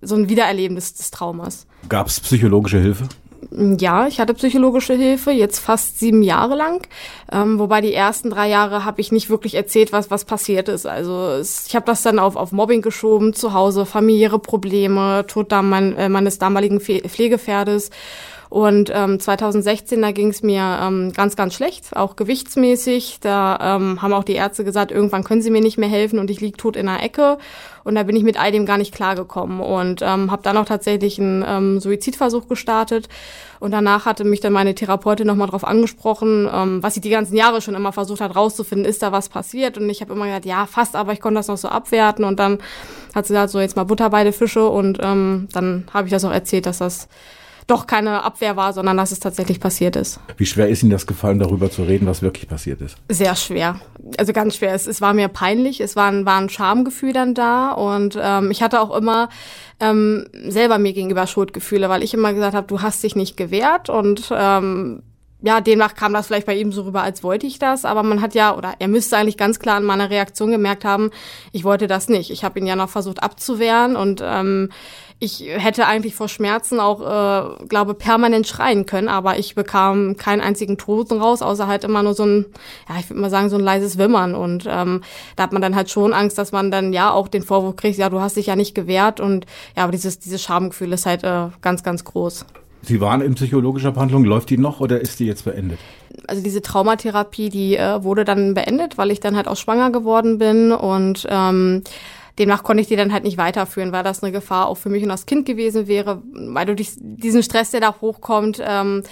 so 0.00 0.14
ein 0.16 0.28
Wiedererleben 0.28 0.75
des, 0.75 0.95
des 0.95 1.11
Traumas. 1.11 1.66
Gab 1.88 2.09
es 2.09 2.21
psychologische 2.21 2.78
Hilfe? 2.78 3.09
Ja, 3.50 4.07
ich 4.07 4.21
hatte 4.21 4.35
psychologische 4.35 4.95
Hilfe, 4.95 5.33
jetzt 5.33 5.59
fast 5.59 5.99
sieben 5.99 6.23
Jahre 6.23 6.54
lang. 6.54 6.87
Ähm, 7.31 7.59
wobei 7.59 7.81
die 7.81 7.92
ersten 7.92 8.31
drei 8.31 8.49
Jahre 8.49 8.85
habe 8.85 9.00
ich 9.00 9.11
nicht 9.11 9.31
wirklich 9.31 9.54
erzählt, 9.54 9.92
was, 9.92 10.11
was 10.11 10.25
passiert 10.25 10.69
ist. 10.69 10.87
Also 10.87 11.28
es, 11.31 11.66
ich 11.66 11.75
habe 11.75 11.87
das 11.87 12.02
dann 12.02 12.19
auf, 12.19 12.37
auf 12.37 12.52
Mobbing 12.52 12.83
geschoben, 12.83 13.35
zu 13.35 13.52
Hause, 13.52 13.85
familiäre 13.85 14.38
Probleme, 14.38 15.25
Tod 15.26 15.50
mein, 15.50 15.97
äh, 15.97 16.09
meines 16.09 16.38
damaligen 16.38 16.81
Pflegepferdes. 16.81 17.90
Und 18.52 18.90
ähm, 18.92 19.18
2016, 19.18 20.02
da 20.02 20.12
ging 20.12 20.28
es 20.28 20.42
mir 20.42 20.78
ähm, 20.82 21.14
ganz, 21.14 21.37
ganz 21.37 21.54
schlecht, 21.54 21.97
auch 21.97 22.16
gewichtsmäßig. 22.16 23.16
Da 23.23 23.59
ähm, 23.62 24.02
haben 24.02 24.12
auch 24.12 24.25
die 24.25 24.35
Ärzte 24.35 24.62
gesagt, 24.62 24.92
irgendwann 24.92 25.25
können 25.25 25.40
sie 25.40 25.50
mir 25.50 25.62
nicht 25.62 25.78
mehr 25.78 25.88
helfen 25.88 26.18
und 26.18 26.30
ich 26.30 26.42
lieg 26.42 26.59
tot 26.59 26.76
in 26.76 26.85
der 26.85 27.02
Ecke. 27.02 27.38
Und 27.82 27.94
da 27.94 28.02
bin 28.02 28.14
ich 28.14 28.25
mit 28.25 28.38
all 28.38 28.52
dem 28.52 28.66
gar 28.66 28.76
nicht 28.76 28.94
klargekommen 28.94 29.61
und 29.61 30.02
ähm, 30.02 30.30
habe 30.30 30.42
dann 30.42 30.59
auch 30.59 30.66
tatsächlich 30.66 31.18
einen 31.18 31.42
ähm, 31.49 31.80
Suizidversuch 31.80 32.47
gestartet. 32.47 33.09
Und 33.59 33.71
danach 33.71 34.04
hatte 34.04 34.25
mich 34.25 34.40
dann 34.40 34.52
meine 34.52 34.75
Therapeutin 34.75 35.26
nochmal 35.26 35.49
drauf 35.49 35.64
angesprochen, 35.64 36.47
ähm, 36.52 36.82
was 36.82 36.92
sie 36.92 37.00
die 37.00 37.09
ganzen 37.09 37.37
Jahre 37.37 37.62
schon 37.62 37.75
immer 37.75 37.94
versucht 37.94 38.21
hat 38.21 38.37
rauszufinden, 38.37 38.85
ist 38.85 39.02
da 39.02 39.12
was 39.12 39.30
passiert? 39.30 39.78
Und 39.78 39.88
ich 39.88 40.02
habe 40.02 40.12
immer 40.12 40.26
gesagt, 40.26 40.44
ja, 40.44 40.66
fast, 40.66 40.94
aber 40.94 41.14
ich 41.14 41.21
konnte 41.21 41.38
das 41.38 41.49
noch 41.49 41.56
so 41.56 41.68
abwerten. 41.68 42.26
Und 42.26 42.38
dann 42.38 42.59
hat 43.14 43.26
sie 43.26 43.32
gesagt, 43.32 43.49
so 43.49 43.61
jetzt 43.61 43.76
mal 43.76 43.85
Butter 43.85 44.11
bei 44.11 44.30
Fische. 44.30 44.68
Und 44.68 44.99
ähm, 45.00 45.49
dann 45.54 45.87
habe 45.94 46.09
ich 46.09 46.12
das 46.12 46.26
auch 46.26 46.32
erzählt, 46.32 46.66
dass 46.66 46.76
das 46.76 47.09
doch 47.66 47.87
keine 47.87 48.23
Abwehr 48.23 48.57
war, 48.57 48.73
sondern 48.73 48.97
dass 48.97 49.12
es 49.12 49.21
tatsächlich 49.21 49.61
passiert 49.61 49.97
ist. 49.97 50.21
Wie 50.37 50.47
schwer 50.47 50.69
ist 50.69 50.83
Ihnen 50.83 50.90
das 50.90 51.07
gefallen, 51.07 51.38
darüber 51.38 51.71
zu 51.71 51.83
reden, 51.83 52.07
was 52.07 52.23
wirklich 52.23 52.49
passiert 52.49 52.81
ist? 52.81 52.97
Sehr 53.09 53.37
schwer. 53.37 53.81
Also 54.19 54.33
ganz 54.33 54.57
schwer. 54.57 54.75
Es, 54.75 54.87
es 54.87 55.00
war 55.00 55.14
mir 55.14 55.28
peinlich, 55.28 55.81
es 55.81 55.97
war 55.97 56.11
ein, 56.11 56.26
war 56.26 56.38
ein 56.38 56.49
Schamgefühl 56.49 57.12
dann 57.12 57.35
da 57.35 57.73
und 57.73 58.19
ähm, 58.21 58.50
ich 58.50 58.62
hatte 58.62 58.81
auch 58.81 58.95
immer 58.97 59.28
ähm, 59.81 60.26
selber 60.47 60.78
mir 60.78 60.92
gegenüber 60.92 61.26
Schuldgefühle, 61.26 61.88
weil 61.88 62.02
ich 62.02 62.14
immer 62.14 62.33
gesagt 62.33 62.54
habe, 62.54 62.66
du 62.66 62.83
hast 62.83 63.02
dich 63.02 63.16
nicht 63.16 63.37
gewehrt 63.37 63.88
und 63.88 64.33
ähm, 64.33 65.02
ja, 65.42 65.61
demnach 65.61 65.95
kam 65.95 66.12
das 66.12 66.28
vielleicht 66.28 66.47
bei 66.47 66.54
ihm 66.54 66.73
so 66.73 66.83
rüber, 66.83 67.02
als 67.02 67.25
wollte 67.25 67.47
ich 67.47 67.59
das, 67.59 67.85
aber 67.85 68.02
man 68.04 68.23
hat 68.23 68.35
ja, 68.35 68.57
oder 68.57 68.75
er 68.78 68.88
müsste 68.88 69.16
eigentlich 69.16 69.37
ganz 69.37 69.59
klar 69.59 69.76
an 69.76 69.85
meiner 69.85 70.09
Reaktion 70.09 70.52
gemerkt 70.52 70.85
haben, 70.85 71.11
ich 71.50 71.64
wollte 71.64 71.88
das 71.88 72.09
nicht. 72.09 72.31
Ich 72.31 72.45
habe 72.45 72.61
ihn 72.61 72.66
ja 72.66 72.76
noch 72.76 72.88
versucht 72.88 73.23
abzuwehren 73.23 73.97
und 73.97 74.23
ähm, 74.25 74.71
ich 75.22 75.44
hätte 75.46 75.86
eigentlich 75.86 76.16
vor 76.16 76.28
Schmerzen 76.28 76.80
auch, 76.80 77.00
äh, 77.00 77.64
glaube, 77.66 77.94
permanent 77.94 78.44
schreien 78.48 78.86
können, 78.86 79.06
aber 79.06 79.38
ich 79.38 79.54
bekam 79.54 80.16
keinen 80.16 80.40
einzigen 80.40 80.78
Toten 80.78 81.20
raus, 81.20 81.42
außer 81.42 81.68
halt 81.68 81.84
immer 81.84 82.02
nur 82.02 82.14
so 82.14 82.24
ein, 82.24 82.46
ja, 82.88 82.96
ich 82.98 83.08
würde 83.08 83.20
mal 83.20 83.30
sagen, 83.30 83.48
so 83.48 83.56
ein 83.56 83.62
leises 83.62 83.98
Wimmern. 83.98 84.34
Und 84.34 84.66
ähm, 84.68 85.02
da 85.36 85.44
hat 85.44 85.52
man 85.52 85.62
dann 85.62 85.76
halt 85.76 85.90
schon 85.90 86.12
Angst, 86.12 86.38
dass 86.38 86.50
man 86.50 86.72
dann 86.72 86.92
ja 86.92 87.12
auch 87.12 87.28
den 87.28 87.44
Vorwurf 87.44 87.76
kriegt, 87.76 87.98
ja, 87.98 88.10
du 88.10 88.20
hast 88.20 88.36
dich 88.36 88.46
ja 88.46 88.56
nicht 88.56 88.74
gewehrt. 88.74 89.20
Und 89.20 89.46
ja, 89.76 89.84
aber 89.84 89.92
dieses, 89.92 90.18
dieses 90.18 90.42
Schamgefühl 90.42 90.92
ist 90.92 91.06
halt 91.06 91.22
äh, 91.22 91.50
ganz, 91.60 91.84
ganz 91.84 92.02
groß. 92.02 92.44
Sie 92.82 93.00
waren 93.00 93.20
in 93.20 93.36
psychologischer 93.36 93.92
Behandlung, 93.92 94.24
läuft 94.24 94.50
die 94.50 94.58
noch 94.58 94.80
oder 94.80 95.00
ist 95.00 95.20
die 95.20 95.26
jetzt 95.26 95.44
beendet? 95.44 95.78
Also 96.26 96.42
diese 96.42 96.62
Traumatherapie, 96.62 97.48
die 97.48 97.76
äh, 97.76 98.02
wurde 98.02 98.24
dann 98.24 98.54
beendet, 98.54 98.98
weil 98.98 99.12
ich 99.12 99.20
dann 99.20 99.36
halt 99.36 99.46
auch 99.46 99.56
schwanger 99.56 99.92
geworden 99.92 100.38
bin 100.38 100.72
und 100.72 101.28
ähm, 101.30 101.84
demnach 102.38 102.62
konnte 102.62 102.80
ich 102.80 102.88
die 102.88 102.96
dann 102.96 103.12
halt 103.12 103.24
nicht 103.24 103.38
weiterführen, 103.38 103.92
weil 103.92 104.02
das 104.02 104.22
eine 104.22 104.32
Gefahr 104.32 104.66
auch 104.66 104.76
für 104.76 104.88
mich 104.88 105.02
und 105.02 105.08
das 105.08 105.26
Kind 105.26 105.46
gewesen 105.46 105.86
wäre, 105.86 106.22
weil 106.32 106.66
du 106.66 106.74
diesen 106.74 107.42
Stress, 107.42 107.70
der 107.70 107.80
da 107.80 107.94
hochkommt, 108.00 108.62
ähm, 108.64 109.02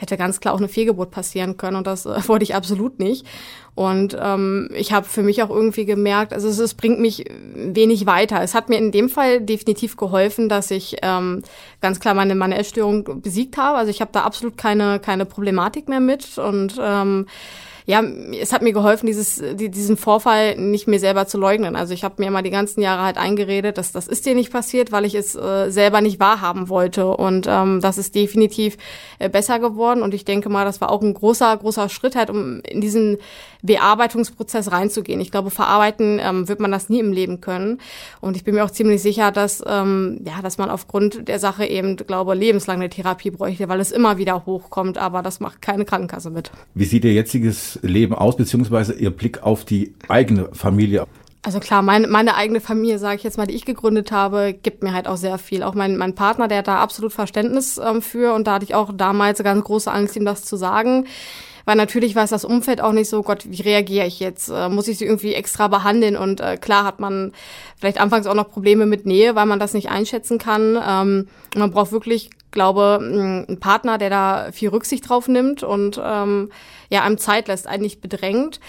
hätte 0.00 0.16
ganz 0.16 0.40
klar 0.40 0.54
auch 0.54 0.58
eine 0.58 0.68
Fehlgeburt 0.68 1.10
passieren 1.10 1.56
können 1.56 1.76
und 1.76 1.86
das 1.86 2.06
äh, 2.06 2.16
wollte 2.28 2.42
ich 2.42 2.54
absolut 2.54 2.98
nicht. 2.98 3.26
Und 3.74 4.16
ähm, 4.20 4.68
ich 4.74 4.92
habe 4.92 5.06
für 5.06 5.22
mich 5.22 5.42
auch 5.42 5.50
irgendwie 5.50 5.84
gemerkt, 5.84 6.32
also 6.32 6.48
es, 6.48 6.58
es 6.58 6.74
bringt 6.74 7.00
mich 7.00 7.24
wenig 7.54 8.04
weiter. 8.06 8.42
Es 8.42 8.54
hat 8.54 8.68
mir 8.68 8.78
in 8.78 8.92
dem 8.92 9.08
Fall 9.08 9.40
definitiv 9.40 9.96
geholfen, 9.96 10.48
dass 10.48 10.70
ich 10.70 10.96
ähm, 11.02 11.42
ganz 11.80 12.00
klar 12.00 12.14
meine, 12.14 12.34
meine 12.34 12.58
Essstörung 12.58 13.22
besiegt 13.22 13.56
habe. 13.56 13.78
Also 13.78 13.90
ich 13.90 14.00
habe 14.00 14.10
da 14.12 14.22
absolut 14.22 14.56
keine, 14.56 14.98
keine 14.98 15.24
Problematik 15.24 15.88
mehr 15.88 16.00
mit 16.00 16.36
und 16.38 16.80
ähm, 16.82 17.26
ja, 17.90 18.04
es 18.40 18.52
hat 18.52 18.62
mir 18.62 18.72
geholfen, 18.72 19.06
dieses, 19.06 19.42
diesen 19.54 19.96
Vorfall 19.96 20.54
nicht 20.56 20.86
mir 20.86 21.00
selber 21.00 21.26
zu 21.26 21.38
leugnen. 21.38 21.74
Also 21.74 21.92
ich 21.92 22.04
habe 22.04 22.14
mir 22.18 22.28
immer 22.28 22.42
die 22.42 22.50
ganzen 22.50 22.80
Jahre 22.82 23.02
halt 23.02 23.18
eingeredet, 23.18 23.78
dass 23.78 23.90
das 23.90 24.06
ist 24.06 24.26
dir 24.26 24.36
nicht 24.36 24.52
passiert, 24.52 24.92
weil 24.92 25.04
ich 25.04 25.16
es 25.16 25.34
äh, 25.34 25.70
selber 25.70 26.00
nicht 26.00 26.20
wahrhaben 26.20 26.68
wollte. 26.68 27.08
Und 27.08 27.46
ähm, 27.48 27.80
das 27.80 27.98
ist 27.98 28.14
definitiv 28.14 28.76
äh, 29.18 29.28
besser 29.28 29.58
geworden. 29.58 29.89
Und 29.98 30.14
ich 30.14 30.24
denke 30.24 30.48
mal, 30.48 30.64
das 30.64 30.80
war 30.80 30.90
auch 30.90 31.02
ein 31.02 31.14
großer, 31.14 31.56
großer 31.56 31.88
Schritt 31.88 32.16
halt, 32.16 32.30
um 32.30 32.60
in 32.60 32.80
diesen 32.80 33.18
Bearbeitungsprozess 33.62 34.72
reinzugehen. 34.72 35.20
Ich 35.20 35.30
glaube, 35.30 35.50
verarbeiten 35.50 36.20
ähm, 36.22 36.48
wird 36.48 36.60
man 36.60 36.70
das 36.70 36.88
nie 36.88 37.00
im 37.00 37.12
Leben 37.12 37.40
können. 37.40 37.78
Und 38.20 38.36
ich 38.36 38.44
bin 38.44 38.54
mir 38.54 38.64
auch 38.64 38.70
ziemlich 38.70 39.02
sicher, 39.02 39.32
dass, 39.32 39.62
ähm, 39.66 40.20
ja, 40.24 40.40
dass 40.42 40.58
man 40.58 40.70
aufgrund 40.70 41.28
der 41.28 41.38
Sache 41.38 41.66
eben, 41.66 41.96
glaube 41.96 42.34
lebenslang 42.34 42.76
eine 42.76 42.88
Therapie 42.88 43.30
bräuchte, 43.30 43.68
weil 43.68 43.80
es 43.80 43.90
immer 43.90 44.18
wieder 44.18 44.46
hochkommt. 44.46 44.98
Aber 44.98 45.22
das 45.22 45.40
macht 45.40 45.60
keine 45.60 45.84
Krankenkasse 45.84 46.30
mit. 46.30 46.50
Wie 46.74 46.84
sieht 46.84 47.04
Ihr 47.04 47.12
jetziges 47.12 47.78
Leben 47.82 48.14
aus, 48.14 48.36
beziehungsweise 48.36 48.94
Ihr 48.94 49.10
Blick 49.10 49.42
auf 49.42 49.64
die 49.64 49.94
eigene 50.08 50.48
Familie? 50.52 51.06
Also 51.42 51.58
klar, 51.58 51.80
meine, 51.80 52.06
meine 52.06 52.34
eigene 52.34 52.60
Familie, 52.60 52.98
sage 52.98 53.16
ich 53.16 53.22
jetzt 53.22 53.38
mal, 53.38 53.46
die 53.46 53.54
ich 53.54 53.64
gegründet 53.64 54.12
habe, 54.12 54.52
gibt 54.52 54.82
mir 54.82 54.92
halt 54.92 55.08
auch 55.08 55.16
sehr 55.16 55.38
viel. 55.38 55.62
Auch 55.62 55.74
mein, 55.74 55.96
mein 55.96 56.14
Partner, 56.14 56.48
der 56.48 56.58
hat 56.58 56.68
da 56.68 56.80
absolut 56.80 57.14
Verständnis 57.14 57.78
ähm, 57.78 58.02
für 58.02 58.34
und 58.34 58.46
da 58.46 58.54
hatte 58.54 58.64
ich 58.64 58.74
auch 58.74 58.90
damals 58.94 59.42
ganz 59.42 59.64
große 59.64 59.90
Angst, 59.90 60.16
ihm 60.16 60.26
das 60.26 60.44
zu 60.44 60.56
sagen. 60.56 61.06
Weil 61.64 61.76
natürlich 61.76 62.14
weiß 62.14 62.30
das 62.30 62.44
Umfeld 62.44 62.80
auch 62.80 62.92
nicht 62.92 63.08
so, 63.08 63.22
Gott, 63.22 63.44
wie 63.50 63.62
reagiere 63.62 64.06
ich 64.06 64.20
jetzt? 64.20 64.48
Äh, 64.50 64.68
muss 64.68 64.88
ich 64.88 64.98
sie 64.98 65.06
irgendwie 65.06 65.34
extra 65.34 65.68
behandeln? 65.68 66.16
Und 66.16 66.40
äh, 66.40 66.56
klar 66.58 66.84
hat 66.84 67.00
man 67.00 67.32
vielleicht 67.78 68.00
anfangs 68.00 68.26
auch 68.26 68.34
noch 68.34 68.50
Probleme 68.50 68.84
mit 68.86 69.06
Nähe, 69.06 69.34
weil 69.34 69.46
man 69.46 69.58
das 69.58 69.72
nicht 69.72 69.88
einschätzen 69.88 70.38
kann. 70.38 70.78
Ähm, 70.86 71.28
man 71.56 71.70
braucht 71.70 71.92
wirklich, 71.92 72.30
glaube, 72.50 72.98
einen 73.00 73.60
Partner, 73.60 73.96
der 73.96 74.10
da 74.10 74.48
viel 74.52 74.68
Rücksicht 74.70 75.08
drauf 75.08 75.28
nimmt 75.28 75.62
und 75.62 76.00
ähm, 76.02 76.50
ja, 76.90 77.02
einem 77.02 77.18
Zeit 77.18 77.48
lässt, 77.48 77.66
einen 77.66 77.82
nicht 77.82 78.00
bedrängt. 78.00 78.60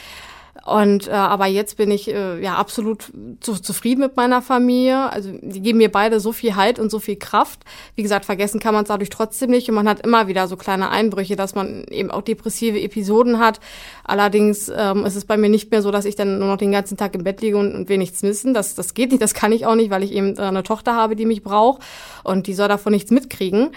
Und 0.63 1.07
äh, 1.07 1.11
aber 1.11 1.47
jetzt 1.47 1.77
bin 1.77 1.89
ich 1.89 2.07
äh, 2.07 2.39
ja 2.41 2.55
absolut 2.55 3.11
zu, 3.39 3.53
zufrieden 3.53 4.01
mit 4.01 4.15
meiner 4.15 4.43
Familie. 4.43 5.11
Also 5.11 5.31
die 5.41 5.61
geben 5.61 5.79
mir 5.79 5.91
beide 5.91 6.19
so 6.19 6.31
viel 6.31 6.55
Halt 6.55 6.77
und 6.77 6.91
so 6.91 6.99
viel 6.99 7.15
Kraft. 7.15 7.61
Wie 7.95 8.03
gesagt, 8.03 8.25
vergessen 8.25 8.59
kann 8.59 8.75
man 8.75 8.83
es 8.83 8.89
dadurch 8.89 9.09
trotzdem 9.09 9.49
nicht. 9.49 9.69
Und 9.69 9.75
man 9.75 9.89
hat 9.89 10.05
immer 10.05 10.27
wieder 10.27 10.47
so 10.47 10.57
kleine 10.57 10.89
Einbrüche, 10.89 11.35
dass 11.35 11.55
man 11.55 11.85
eben 11.85 12.11
auch 12.11 12.21
depressive 12.21 12.79
Episoden 12.79 13.39
hat. 13.39 13.59
Allerdings 14.03 14.71
ähm, 14.75 15.03
ist 15.05 15.15
es 15.15 15.25
bei 15.25 15.35
mir 15.35 15.49
nicht 15.49 15.71
mehr 15.71 15.81
so, 15.81 15.89
dass 15.89 16.05
ich 16.05 16.15
dann 16.15 16.37
nur 16.37 16.47
noch 16.47 16.57
den 16.57 16.71
ganzen 16.71 16.95
Tag 16.95 17.15
im 17.15 17.23
Bett 17.23 17.41
liege 17.41 17.57
und, 17.57 17.73
und 17.73 17.89
will 17.89 17.97
nichts 17.97 18.21
wissen. 18.21 18.53
Das, 18.53 18.75
das 18.75 18.93
geht 18.93 19.09
nicht, 19.11 19.21
das 19.21 19.33
kann 19.33 19.51
ich 19.51 19.65
auch 19.65 19.75
nicht, 19.75 19.89
weil 19.89 20.03
ich 20.03 20.11
eben 20.11 20.37
äh, 20.37 20.41
eine 20.41 20.61
Tochter 20.61 20.95
habe, 20.95 21.15
die 21.15 21.25
mich 21.25 21.41
braucht 21.41 21.81
und 22.23 22.45
die 22.45 22.53
soll 22.53 22.67
davon 22.67 22.91
nichts 22.91 23.09
mitkriegen. 23.09 23.71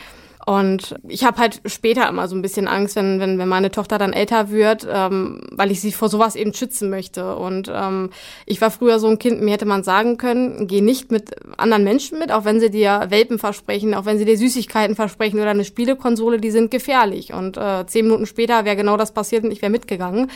Und 0.47 0.97
ich 1.09 1.25
habe 1.25 1.39
halt 1.39 1.63
später 1.65 2.07
immer 2.09 2.29
so 2.29 2.37
ein 2.37 2.43
bisschen 2.43 2.69
Angst, 2.69 2.97
wenn, 2.97 3.19
wenn, 3.19 3.39
wenn 3.39 3.49
meine 3.49 3.71
Tochter 3.71 3.97
dann 3.97 4.13
älter 4.13 4.51
wird, 4.51 4.87
ähm, 4.91 5.41
weil 5.51 5.71
ich 5.71 5.81
sie 5.81 5.91
vor 5.91 6.11
sowas 6.11 6.37
eben 6.37 6.53
schützen 6.53 6.91
möchte. 6.91 7.37
Und 7.37 7.71
ähm, 7.75 8.11
ich 8.45 8.61
war 8.61 8.71
früher 8.71 8.99
so 8.99 9.09
ein 9.09 9.19
Kind, 9.19 9.41
mir 9.41 9.53
hätte 9.53 9.65
man 9.65 9.83
sagen 9.83 10.19
können, 10.19 10.67
geh 10.67 10.83
nicht 10.83 11.11
mit 11.11 11.35
anderen 11.57 11.85
Menschen 11.85 12.19
mit, 12.19 12.31
auch 12.31 12.45
wenn 12.45 12.61
sie 12.61 12.71
dir 12.71 13.07
Welpen 13.09 13.39
versprechen, 13.39 13.95
auch 13.95 14.05
wenn 14.05 14.19
sie 14.19 14.27
dir 14.27 14.37
Süßigkeiten 14.37 14.97
versprechen 14.97 15.41
oder 15.41 15.51
eine 15.51 15.65
Spielekonsole, 15.65 16.39
die 16.39 16.51
sind 16.51 16.71
gefährlich. 16.71 17.33
Und 17.33 17.57
äh, 17.57 17.87
zehn 17.87 18.05
Minuten 18.05 18.27
später 18.27 18.67
wäre 18.67 18.77
genau 18.77 18.99
das 18.99 19.13
passiert 19.13 19.45
und 19.45 19.51
ich 19.51 19.63
wäre 19.63 19.73
mitgegangen. 19.73 20.31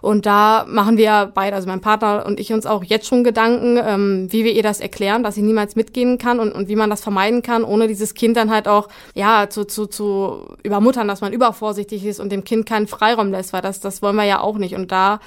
Und 0.00 0.26
da 0.26 0.64
machen 0.68 0.96
wir 0.96 1.30
beide, 1.34 1.56
also 1.56 1.68
mein 1.68 1.80
Partner 1.80 2.24
und 2.26 2.38
ich 2.38 2.52
uns 2.52 2.66
auch 2.66 2.84
jetzt 2.84 3.06
schon 3.06 3.24
Gedanken, 3.24 3.78
ähm, 3.82 4.28
wie 4.30 4.44
wir 4.44 4.52
ihr 4.52 4.62
das 4.62 4.80
erklären, 4.80 5.22
dass 5.22 5.34
sie 5.34 5.42
niemals 5.42 5.76
mitgehen 5.76 6.18
kann 6.18 6.40
und, 6.40 6.52
und 6.52 6.68
wie 6.68 6.76
man 6.76 6.90
das 6.90 7.00
vermeiden 7.00 7.42
kann, 7.42 7.64
ohne 7.64 7.88
dieses 7.88 8.14
Kind 8.14 8.36
dann 8.36 8.50
halt 8.50 8.68
auch 8.68 8.88
ja 9.14 9.48
zu, 9.50 9.64
zu, 9.64 9.86
zu 9.86 10.56
übermuttern, 10.62 11.08
dass 11.08 11.20
man 11.20 11.32
übervorsichtig 11.32 12.04
ist 12.04 12.20
und 12.20 12.30
dem 12.30 12.44
Kind 12.44 12.66
keinen 12.66 12.86
Freiraum 12.86 13.30
lässt, 13.30 13.52
weil 13.52 13.62
das, 13.62 13.80
das 13.80 14.02
wollen 14.02 14.16
wir 14.16 14.24
ja 14.24 14.40
auch 14.40 14.58
nicht. 14.58 14.74
Und 14.74 14.92
da 14.92 15.20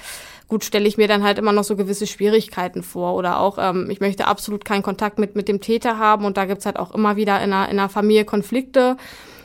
gut 0.48 0.64
stelle 0.64 0.86
ich 0.86 0.98
mir 0.98 1.08
dann 1.08 1.22
halt 1.22 1.38
immer 1.38 1.52
noch 1.52 1.64
so 1.64 1.76
gewisse 1.76 2.06
Schwierigkeiten 2.06 2.82
vor. 2.82 3.14
Oder 3.14 3.40
auch 3.40 3.58
ähm, 3.58 3.88
ich 3.90 4.00
möchte 4.00 4.26
absolut 4.26 4.64
keinen 4.64 4.82
Kontakt 4.82 5.18
mit 5.18 5.36
mit 5.36 5.48
dem 5.48 5.60
Täter 5.60 5.98
haben. 5.98 6.24
Und 6.24 6.36
da 6.36 6.44
gibt's 6.44 6.66
halt 6.66 6.78
auch 6.78 6.94
immer 6.94 7.16
wieder 7.16 7.42
in 7.42 7.52
einer, 7.52 7.68
in 7.70 7.78
einer 7.78 7.88
Familie 7.88 8.24
Konflikte 8.24 8.96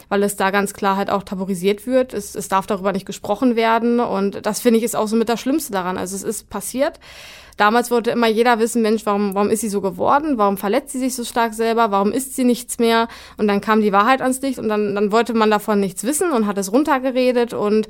weil 0.09 0.23
es 0.23 0.35
da 0.35 0.51
ganz 0.51 0.73
klar 0.73 0.95
halt 0.95 1.09
auch 1.09 1.23
tabuisiert 1.23 1.85
wird. 1.85 2.13
Es, 2.13 2.35
es 2.35 2.47
darf 2.47 2.67
darüber 2.67 2.91
nicht 2.91 3.05
gesprochen 3.05 3.55
werden 3.55 3.99
und 3.99 4.45
das 4.45 4.59
finde 4.59 4.79
ich 4.79 4.83
ist 4.83 4.95
auch 4.95 5.07
so 5.07 5.15
mit 5.15 5.29
das 5.29 5.39
Schlimmste 5.39 5.73
daran. 5.73 5.97
Also 5.97 6.15
es 6.15 6.23
ist 6.23 6.49
passiert. 6.49 6.99
Damals 7.57 7.91
wollte 7.91 8.11
immer 8.11 8.27
jeder 8.27 8.59
wissen, 8.59 8.81
Mensch, 8.81 9.05
warum, 9.05 9.33
warum 9.35 9.49
ist 9.49 9.61
sie 9.61 9.69
so 9.69 9.81
geworden? 9.81 10.37
Warum 10.37 10.57
verletzt 10.57 10.91
sie 10.91 10.99
sich 10.99 11.15
so 11.15 11.23
stark 11.23 11.53
selber? 11.53 11.91
Warum 11.91 12.11
isst 12.11 12.35
sie 12.35 12.43
nichts 12.43 12.79
mehr? 12.79 13.07
Und 13.37 13.47
dann 13.47 13.61
kam 13.61 13.81
die 13.81 13.91
Wahrheit 13.91 14.21
ans 14.21 14.41
Licht 14.41 14.59
und 14.59 14.69
dann, 14.69 14.95
dann 14.95 15.11
wollte 15.11 15.33
man 15.33 15.51
davon 15.51 15.79
nichts 15.79 16.03
wissen 16.03 16.31
und 16.31 16.45
hat 16.45 16.57
es 16.57 16.71
runtergeredet 16.71 17.53
und 17.53 17.87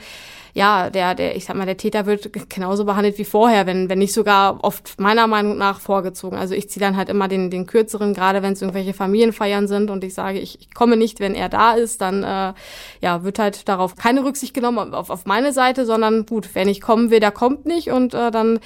ja, 0.57 0.89
der, 0.89 1.13
der, 1.13 1.36
ich 1.36 1.45
sag 1.45 1.55
mal, 1.55 1.67
der 1.67 1.77
Täter 1.77 2.07
wird 2.07 2.31
genauso 2.50 2.83
behandelt 2.83 3.19
wie 3.19 3.25
vorher, 3.25 3.67
wenn, 3.67 3.89
wenn 3.89 4.00
nicht 4.00 4.12
sogar 4.12 4.63
oft 4.63 5.00
meiner 5.00 5.27
Meinung 5.27 5.55
nach 5.55 5.79
vorgezogen. 5.79 6.36
Also 6.36 6.55
ich 6.55 6.67
ziehe 6.67 6.83
dann 6.83 6.97
halt 6.97 7.09
immer 7.09 7.27
den, 7.27 7.51
den 7.51 7.67
kürzeren, 7.67 8.15
gerade 8.15 8.41
wenn 8.41 8.53
es 8.53 8.62
irgendwelche 8.63 8.95
Familienfeiern 8.95 9.67
sind 9.67 9.91
und 9.91 10.03
ich 10.03 10.15
sage, 10.15 10.39
ich, 10.39 10.59
ich 10.59 10.74
komme 10.74 10.97
nicht, 10.97 11.19
wenn 11.19 11.36
er 11.36 11.47
da 11.47 11.74
ist, 11.74 12.01
dann 12.01 12.24
äh, 12.24 12.53
ja, 13.01 13.24
wird 13.24 13.38
halt 13.38 13.69
darauf 13.69 13.95
keine 13.95 14.24
Rücksicht 14.24 14.55
genommen 14.55 14.95
auf, 14.95 15.12
auf 15.12 15.27
meine 15.27 15.53
Seite, 15.53 15.86
sondern 15.86 16.25
gut, 16.25 16.55
wenn 16.55 16.69
ich 16.69 16.81
kommen 16.81 17.12
will, 17.12 17.19
der 17.19 17.31
kommt 17.31 17.67
nicht 17.67 17.91
und 17.91 18.15
äh, 18.15 18.31
dann 18.31 18.59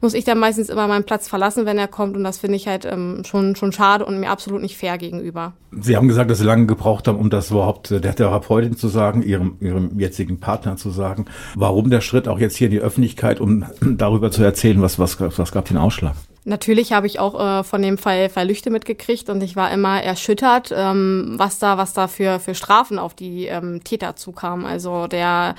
muss 0.00 0.14
ich 0.14 0.24
der 0.24 0.33
Täter 0.34 0.40
meistens 0.40 0.68
immer 0.68 0.86
meinen 0.88 1.04
Platz 1.04 1.28
verlassen, 1.28 1.66
wenn 1.66 1.78
er 1.78 1.88
kommt. 1.88 2.16
Und 2.16 2.24
das 2.24 2.38
finde 2.38 2.56
ich 2.56 2.66
halt 2.66 2.84
ähm, 2.84 3.22
schon, 3.24 3.56
schon 3.56 3.72
schade 3.72 4.04
und 4.04 4.20
mir 4.20 4.30
absolut 4.30 4.62
nicht 4.62 4.76
fair 4.76 4.98
gegenüber. 4.98 5.52
Sie 5.72 5.96
haben 5.96 6.08
gesagt, 6.08 6.30
dass 6.30 6.38
Sie 6.38 6.44
lange 6.44 6.66
gebraucht 6.66 7.08
haben, 7.08 7.18
um 7.18 7.30
das 7.30 7.50
überhaupt 7.50 7.90
der 7.90 8.14
Therapeutin 8.14 8.76
zu 8.76 8.88
sagen, 8.88 9.22
Ihrem, 9.22 9.56
Ihrem 9.60 9.98
jetzigen 9.98 10.40
Partner 10.40 10.76
zu 10.76 10.90
sagen. 10.90 11.26
Warum 11.54 11.90
der 11.90 12.00
Schritt 12.00 12.28
auch 12.28 12.38
jetzt 12.38 12.56
hier 12.56 12.66
in 12.66 12.72
die 12.72 12.80
Öffentlichkeit, 12.80 13.40
um 13.40 13.64
darüber 13.80 14.30
zu 14.30 14.42
erzählen, 14.42 14.80
was, 14.82 14.98
was, 14.98 15.18
was 15.20 15.52
gab 15.52 15.66
den 15.66 15.76
Ausschlag? 15.76 16.14
Natürlich 16.46 16.92
habe 16.92 17.06
ich 17.06 17.20
auch 17.20 17.40
äh, 17.40 17.64
von 17.64 17.80
dem 17.80 17.96
Fall, 17.96 18.28
Fall 18.28 18.46
Lüchte 18.46 18.68
mitgekriegt 18.68 19.30
und 19.30 19.42
ich 19.42 19.56
war 19.56 19.72
immer 19.72 20.02
erschüttert, 20.02 20.74
ähm, 20.76 21.36
was 21.38 21.58
da, 21.58 21.78
was 21.78 21.94
da 21.94 22.06
für, 22.06 22.38
für 22.38 22.54
Strafen 22.54 22.98
auf 22.98 23.14
die 23.14 23.46
ähm, 23.46 23.82
Täter 23.82 24.14
zukamen. 24.14 24.66
Also 24.66 25.06
der 25.06 25.54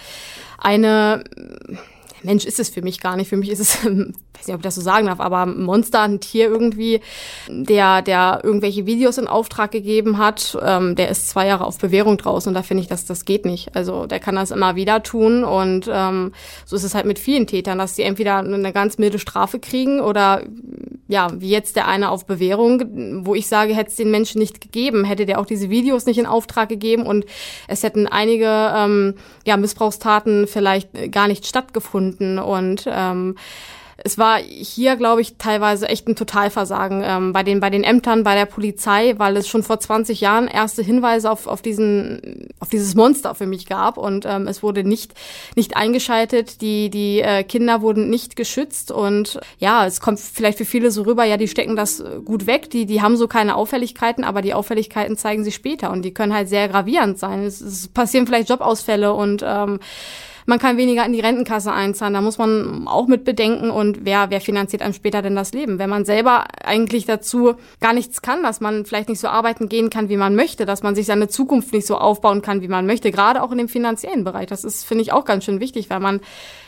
eine 0.59 1.23
Mensch 2.25 2.45
ist 2.45 2.59
es 2.59 2.69
für 2.69 2.81
mich 2.81 2.99
gar 2.99 3.15
nicht. 3.15 3.29
Für 3.29 3.37
mich 3.37 3.49
ist 3.49 3.59
es, 3.59 3.75
weiß 3.85 3.93
nicht, 3.93 4.49
ob 4.49 4.57
ich 4.57 4.63
das 4.63 4.75
so 4.75 4.81
sagen 4.81 5.07
darf, 5.07 5.19
aber 5.19 5.45
ein 5.45 5.63
Monster, 5.63 6.01
ein 6.01 6.19
Tier 6.19 6.47
irgendwie, 6.47 7.01
der, 7.47 8.01
der 8.01 8.41
irgendwelche 8.43 8.85
Videos 8.85 9.17
in 9.17 9.27
Auftrag 9.27 9.71
gegeben 9.71 10.17
hat, 10.17 10.57
ähm, 10.61 10.95
der 10.95 11.09
ist 11.09 11.29
zwei 11.29 11.47
Jahre 11.47 11.65
auf 11.65 11.77
Bewährung 11.77 12.17
draußen 12.17 12.49
und 12.49 12.53
da 12.55 12.63
finde 12.63 12.81
ich, 12.81 12.89
dass 12.89 13.05
das 13.05 13.25
geht 13.25 13.45
nicht. 13.45 13.75
Also 13.75 14.05
der 14.05 14.19
kann 14.19 14.35
das 14.35 14.51
immer 14.51 14.75
wieder 14.75 15.03
tun 15.03 15.43
und 15.43 15.89
ähm, 15.91 16.33
so 16.65 16.75
ist 16.75 16.83
es 16.83 16.95
halt 16.95 17.05
mit 17.05 17.19
vielen 17.19 17.47
Tätern, 17.47 17.77
dass 17.77 17.95
sie 17.95 18.03
entweder 18.03 18.37
eine 18.37 18.73
ganz 18.73 18.97
milde 18.97 19.19
Strafe 19.19 19.59
kriegen 19.59 19.99
oder 19.99 20.41
ja, 21.07 21.29
wie 21.39 21.49
jetzt 21.49 21.75
der 21.75 21.87
eine 21.87 22.09
auf 22.09 22.25
Bewährung, 22.25 23.25
wo 23.25 23.35
ich 23.35 23.47
sage, 23.47 23.75
hätte 23.75 23.91
es 23.91 23.95
den 23.95 24.09
Menschen 24.09 24.39
nicht 24.39 24.59
gegeben, 24.59 25.03
hätte 25.03 25.27
der 25.27 25.39
auch 25.39 25.45
diese 25.45 25.69
Videos 25.69 26.07
nicht 26.07 26.17
in 26.17 26.25
Auftrag 26.25 26.67
gegeben 26.67 27.05
und 27.05 27.25
es 27.67 27.83
hätten 27.83 28.07
einige 28.07 28.73
ähm, 28.75 29.13
ja, 29.45 29.55
Missbrauchstaten 29.55 30.47
vielleicht 30.47 31.11
gar 31.11 31.27
nicht 31.27 31.45
stattgefunden 31.45 32.14
und 32.21 32.85
ähm, 32.87 33.35
es 33.97 34.17
war 34.17 34.37
hier, 34.39 34.97
glaube 34.97 35.21
ich, 35.21 35.37
teilweise 35.37 35.87
echt 35.87 36.07
ein 36.07 36.15
Totalversagen 36.15 37.01
ähm, 37.03 37.33
bei, 37.33 37.43
den, 37.43 37.59
bei 37.59 37.69
den 37.69 37.83
Ämtern, 37.83 38.23
bei 38.23 38.35
der 38.35 38.45
Polizei, 38.45 39.15
weil 39.17 39.37
es 39.37 39.47
schon 39.47 39.63
vor 39.63 39.79
20 39.79 40.19
Jahren 40.19 40.47
erste 40.47 40.83
Hinweise 40.83 41.31
auf, 41.31 41.47
auf, 41.47 41.61
diesen, 41.61 42.49
auf 42.59 42.69
dieses 42.69 42.93
Monster 42.93 43.35
für 43.35 43.45
mich 43.45 43.65
gab. 43.65 43.97
Und 43.97 44.25
ähm, 44.25 44.47
es 44.47 44.61
wurde 44.61 44.83
nicht, 44.83 45.13
nicht 45.55 45.77
eingeschaltet, 45.77 46.61
die, 46.61 46.89
die 46.89 47.21
äh, 47.21 47.43
Kinder 47.43 47.81
wurden 47.81 48.09
nicht 48.09 48.35
geschützt. 48.35 48.91
Und 48.91 49.39
ja, 49.59 49.85
es 49.85 50.01
kommt 50.01 50.19
vielleicht 50.19 50.57
für 50.57 50.65
viele 50.65 50.91
so 50.91 51.03
rüber, 51.03 51.23
ja, 51.23 51.37
die 51.37 51.47
stecken 51.47 51.77
das 51.77 52.03
gut 52.25 52.47
weg, 52.47 52.69
die, 52.69 52.85
die 52.85 53.01
haben 53.01 53.15
so 53.15 53.27
keine 53.27 53.55
Auffälligkeiten, 53.55 54.25
aber 54.25 54.41
die 54.41 54.53
Auffälligkeiten 54.53 55.15
zeigen 55.15 55.45
sich 55.45 55.55
später. 55.55 55.89
Und 55.91 56.03
die 56.03 56.13
können 56.13 56.33
halt 56.33 56.49
sehr 56.49 56.67
gravierend 56.67 57.17
sein. 57.17 57.43
Es, 57.43 57.61
es 57.61 57.87
passieren 57.87 58.27
vielleicht 58.27 58.49
Jobausfälle. 58.49 59.13
Und 59.13 59.41
ähm, 59.43 59.79
man 60.45 60.59
kann 60.59 60.77
weniger 60.77 61.05
in 61.05 61.13
die 61.13 61.19
Rentenkasse 61.19 61.71
einzahlen. 61.71 62.13
Da 62.13 62.21
muss 62.21 62.37
man 62.37 62.87
auch 62.87 63.07
mit 63.07 63.23
bedenken 63.23 63.71
und 63.71 64.05
wer, 64.05 64.29
wer 64.29 64.41
finanziert 64.41 64.81
einem 64.81 64.93
später 64.93 65.21
denn 65.21 65.35
das 65.35 65.53
Leben? 65.53 65.79
Wenn 65.79 65.89
man 65.89 66.05
selber 66.05 66.45
eigentlich 66.63 67.05
dazu 67.05 67.55
gar 67.81 67.93
nichts 67.93 68.21
kann, 68.21 68.43
dass 68.43 68.61
man 68.61 68.85
vielleicht 68.85 69.09
nicht 69.09 69.19
so 69.19 69.27
arbeiten 69.27 69.69
gehen 69.69 69.89
kann, 69.89 70.09
wie 70.09 70.17
man 70.17 70.35
möchte, 70.35 70.65
dass 70.65 70.83
man 70.83 70.95
sich 70.95 71.07
seine 71.07 71.27
Zukunft 71.27 71.73
nicht 71.73 71.87
so 71.87 71.97
aufbauen 71.97 72.41
kann, 72.41 72.61
wie 72.61 72.67
man 72.67 72.85
möchte, 72.85 73.11
gerade 73.11 73.41
auch 73.41 73.51
in 73.51 73.57
dem 73.57 73.69
finanziellen 73.69 74.23
Bereich. 74.23 74.47
Das 74.47 74.63
ist, 74.63 74.85
finde 74.85 75.01
ich, 75.01 75.11
auch 75.11 75.25
ganz 75.25 75.45
schön 75.45 75.59
wichtig, 75.59 75.89
weil 75.89 75.99
man 75.99 76.21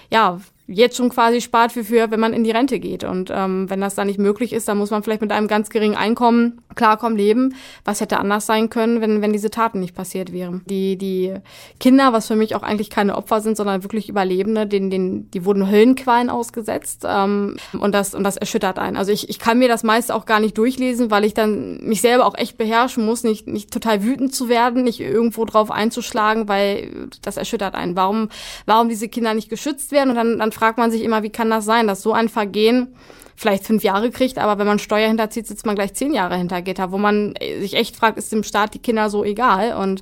ja, 0.09 0.39
jetzt 0.67 0.97
schon 0.97 1.09
quasi 1.09 1.39
spart 1.39 1.71
für, 1.71 1.83
für 1.83 2.11
wenn 2.11 2.19
man 2.19 2.33
in 2.33 2.43
die 2.43 2.51
Rente 2.51 2.79
geht. 2.79 3.03
Und 3.05 3.31
ähm, 3.33 3.69
wenn 3.69 3.79
das 3.79 3.95
dann 3.95 4.07
nicht 4.07 4.19
möglich 4.19 4.51
ist, 4.51 4.67
dann 4.67 4.77
muss 4.77 4.91
man 4.91 5.01
vielleicht 5.01 5.21
mit 5.21 5.31
einem 5.31 5.47
ganz 5.47 5.69
geringen 5.69 5.95
Einkommen 5.95 6.61
klarkommen 6.75 7.17
leben. 7.17 7.55
Was 7.85 8.01
hätte 8.01 8.19
anders 8.19 8.45
sein 8.45 8.69
können, 8.69 9.01
wenn, 9.01 9.21
wenn 9.21 9.31
diese 9.31 9.49
Taten 9.49 9.79
nicht 9.79 9.95
passiert 9.95 10.33
wären? 10.33 10.61
Die, 10.65 10.97
die 10.97 11.33
Kinder, 11.79 12.11
was 12.11 12.27
für 12.27 12.35
mich 12.35 12.53
auch 12.53 12.63
eigentlich 12.63 12.89
keine 12.89 13.15
Opfer 13.15 13.39
sind, 13.39 13.55
sondern 13.55 13.83
wirklich 13.83 14.09
Überlebende, 14.09 14.67
denen, 14.67 14.89
denen, 14.89 15.31
die 15.31 15.45
wurden 15.45 15.71
Höllenqualen 15.71 16.29
ausgesetzt. 16.29 17.05
Ähm, 17.07 17.55
und, 17.79 17.93
das, 17.93 18.13
und 18.13 18.23
das 18.23 18.35
erschüttert 18.35 18.77
einen. 18.77 18.97
Also 18.97 19.13
ich, 19.13 19.29
ich 19.29 19.39
kann 19.39 19.59
mir 19.59 19.69
das 19.69 19.83
meiste 19.83 20.13
auch 20.13 20.25
gar 20.25 20.41
nicht 20.41 20.57
durchlesen, 20.57 21.09
weil 21.11 21.23
ich 21.23 21.33
dann 21.33 21.77
mich 21.81 22.01
selber 22.01 22.25
auch 22.25 22.37
echt 22.37 22.57
beherrschen 22.57 23.05
muss, 23.05 23.23
nicht, 23.23 23.47
nicht 23.47 23.71
total 23.71 24.03
wütend 24.03 24.35
zu 24.35 24.49
werden, 24.49 24.83
nicht 24.83 24.99
irgendwo 24.99 25.45
drauf 25.45 25.71
einzuschlagen, 25.71 26.49
weil 26.49 27.07
das 27.21 27.37
erschüttert 27.37 27.73
einen. 27.73 27.95
Warum, 27.95 28.27
warum 28.65 28.89
diese 28.89 29.07
Kinder 29.07 29.33
nicht 29.33 29.49
geschützt 29.49 29.93
werden? 29.93 30.09
Und 30.09 30.15
dann, 30.17 30.39
dann 30.39 30.51
fragt 30.57 30.77
man 30.77 30.91
sich 30.91 31.03
immer, 31.03 31.23
wie 31.23 31.29
kann 31.29 31.49
das 31.49 31.65
sein, 31.65 31.87
dass 31.87 32.01
so 32.01 32.13
ein 32.13 32.29
Vergehen 32.29 32.95
vielleicht 33.35 33.65
fünf 33.65 33.83
Jahre 33.83 34.09
kriegt, 34.09 34.39
aber 34.39 34.57
wenn 34.57 34.65
man 34.65 34.79
Steuer 34.79 35.07
hinterzieht, 35.07 35.45
sitzt 35.45 35.65
man 35.67 35.75
gleich 35.75 35.93
zehn 35.93 36.11
Jahre 36.11 36.35
hinter 36.35 36.63
Gitter, 36.63 36.91
wo 36.91 36.97
man 36.97 37.35
sich 37.59 37.75
echt 37.75 37.95
fragt, 37.95 38.17
ist 38.17 38.31
dem 38.31 38.41
Staat 38.41 38.73
die 38.73 38.79
Kinder 38.79 39.11
so 39.11 39.23
egal? 39.23 39.75
Und 39.77 40.01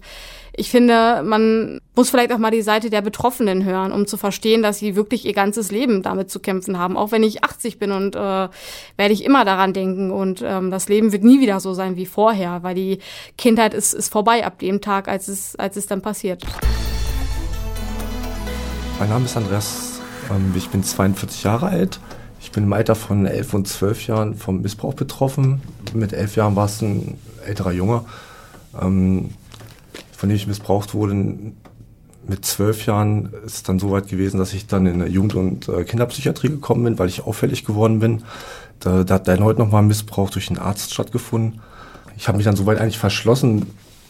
ich 0.56 0.70
finde, 0.70 1.22
man 1.22 1.82
muss 1.96 2.10
vielleicht 2.10 2.32
auch 2.32 2.38
mal 2.38 2.52
die 2.52 2.62
Seite 2.62 2.90
der 2.90 3.02
Betroffenen 3.02 3.66
hören, 3.66 3.92
um 3.92 4.08
zu 4.08 4.16
verstehen, 4.16 4.64
dass 4.64 4.80
sie 4.80 4.96
wirklich 4.96 5.26
ihr 5.26 5.34
ganzes 5.34 5.70
Leben 5.70 6.02
damit 6.02 6.32
zu 6.32 6.40
kämpfen 6.40 6.80
haben. 6.80 6.96
Auch 6.96 7.12
wenn 7.12 7.24
ich 7.24 7.44
80 7.44 7.78
bin 7.78 7.92
und 7.92 8.16
äh, 8.16 8.20
werde 8.20 9.14
ich 9.14 9.26
immer 9.26 9.44
daran 9.44 9.74
denken. 9.74 10.12
Und 10.12 10.42
ähm, 10.42 10.72
das 10.72 10.88
Leben 10.88 11.12
wird 11.12 11.26
nie 11.26 11.42
wieder 11.42 11.60
so 11.60 11.74
sein 11.74 11.98
wie 11.98 12.06
vorher, 12.06 12.64
weil 12.64 12.76
die 12.76 13.00
Kindheit 13.38 13.74
ist, 13.74 13.94
ist 13.94 14.10
vorbei 14.10 14.46
ab 14.46 14.60
dem 14.60 14.80
Tag, 14.80 15.10
als 15.10 15.28
es, 15.28 15.58
als 15.58 15.76
es 15.76 15.88
dann 15.88 16.02
passiert. 16.02 16.42
Mein 18.98 19.10
Name 19.10 19.26
ist 19.26 19.36
Andreas 19.36 19.95
ähm, 20.32 20.54
ich 20.56 20.70
bin 20.70 20.84
42 20.84 21.44
Jahre 21.44 21.68
alt. 21.68 22.00
Ich 22.42 22.52
bin 22.52 22.64
im 22.64 22.74
Alter 22.74 22.96
von 22.96 23.26
11 23.26 23.54
und 23.54 23.68
12 23.68 24.08
Jahren 24.08 24.36
vom 24.36 24.62
Missbrauch 24.62 24.94
betroffen. 24.94 25.62
Mit 25.94 26.14
11 26.14 26.36
Jahren 26.36 26.56
war 26.56 26.66
es 26.66 26.82
ein 26.82 27.18
älterer 27.46 27.72
Junge, 27.72 28.06
ähm, 28.80 29.32
von 30.16 30.30
dem 30.30 30.36
ich 30.36 30.48
missbraucht 30.48 30.94
wurde. 30.94 31.16
Mit 32.28 32.46
12 32.46 32.86
Jahren 32.86 33.34
ist 33.46 33.56
es 33.56 33.64
dann 33.64 33.80
so 33.80 33.92
weit 33.92 34.08
gewesen, 34.08 34.38
dass 34.38 34.54
ich 34.54 34.68
dann 34.68 34.86
in 34.86 35.00
der 35.00 35.10
Jugend- 35.10 35.36
und 35.36 35.70
äh, 35.70 35.84
Kinderpsychiatrie 35.84 36.50
gekommen 36.50 36.84
bin, 36.84 37.00
weil 37.00 37.10
ich 37.10 37.24
auffällig 37.24 37.66
geworden 37.66 38.00
bin. 38.00 38.24
Da, 38.80 39.04
da 39.04 39.16
hat 39.16 39.28
erneut 39.28 39.58
nochmal 39.58 39.84
Missbrauch 39.84 40.30
durch 40.30 40.50
einen 40.50 40.60
Arzt 40.60 40.94
stattgefunden. 40.94 41.62
Ich 42.18 42.28
habe 42.28 42.38
mich 42.38 42.46
dann 42.46 42.56
soweit 42.56 42.80
eigentlich 42.80 43.00
verschlossen, 43.00 43.68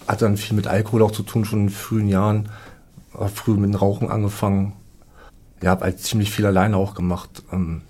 hatte 0.07 0.25
dann 0.25 0.37
viel 0.37 0.55
mit 0.55 0.67
Alkohol 0.67 1.03
auch 1.03 1.11
zu 1.11 1.23
tun, 1.23 1.45
schon 1.45 1.61
in 1.61 1.69
frühen 1.69 2.07
Jahren, 2.07 2.49
früh 3.33 3.53
mit 3.53 3.71
dem 3.71 3.75
Rauchen 3.75 4.11
angefangen, 4.11 4.73
ja, 5.65 5.71
habe 5.71 5.85
halt 5.85 5.99
ziemlich 5.99 6.29
viel 6.31 6.45
alleine 6.45 6.77
auch 6.77 6.93
gemacht. 6.93 7.41
Ähm, 7.51 7.81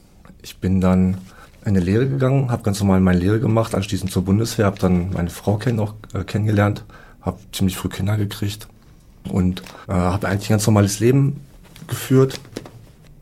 ich 0.41 0.59
bin 0.59 0.79
dann 0.79 1.17
in 1.65 1.75
eine 1.75 1.81
Lehre 1.81 2.07
gegangen, 2.07 2.49
habe 2.49 2.63
ganz 2.63 2.79
normal 2.79 3.01
meine 3.01 3.19
Lehre 3.19 3.41
gemacht, 3.41 3.75
anschließend 3.75 4.11
zur 4.11 4.23
Bundeswehr, 4.23 4.65
habe 4.65 4.79
dann 4.79 5.11
meine 5.11 5.29
Frau 5.29 5.57
kenn 5.57 5.79
auch, 5.79 5.93
äh, 6.13 6.23
kennengelernt, 6.23 6.85
habe 7.21 7.37
ziemlich 7.51 7.75
früh 7.75 7.89
Kinder 7.89 8.15
gekriegt 8.15 8.69
und 9.29 9.61
äh, 9.89 9.91
habe 9.91 10.27
eigentlich 10.29 10.49
ein 10.49 10.53
ganz 10.53 10.67
normales 10.67 11.01
Leben 11.01 11.41
geführt. 11.87 12.39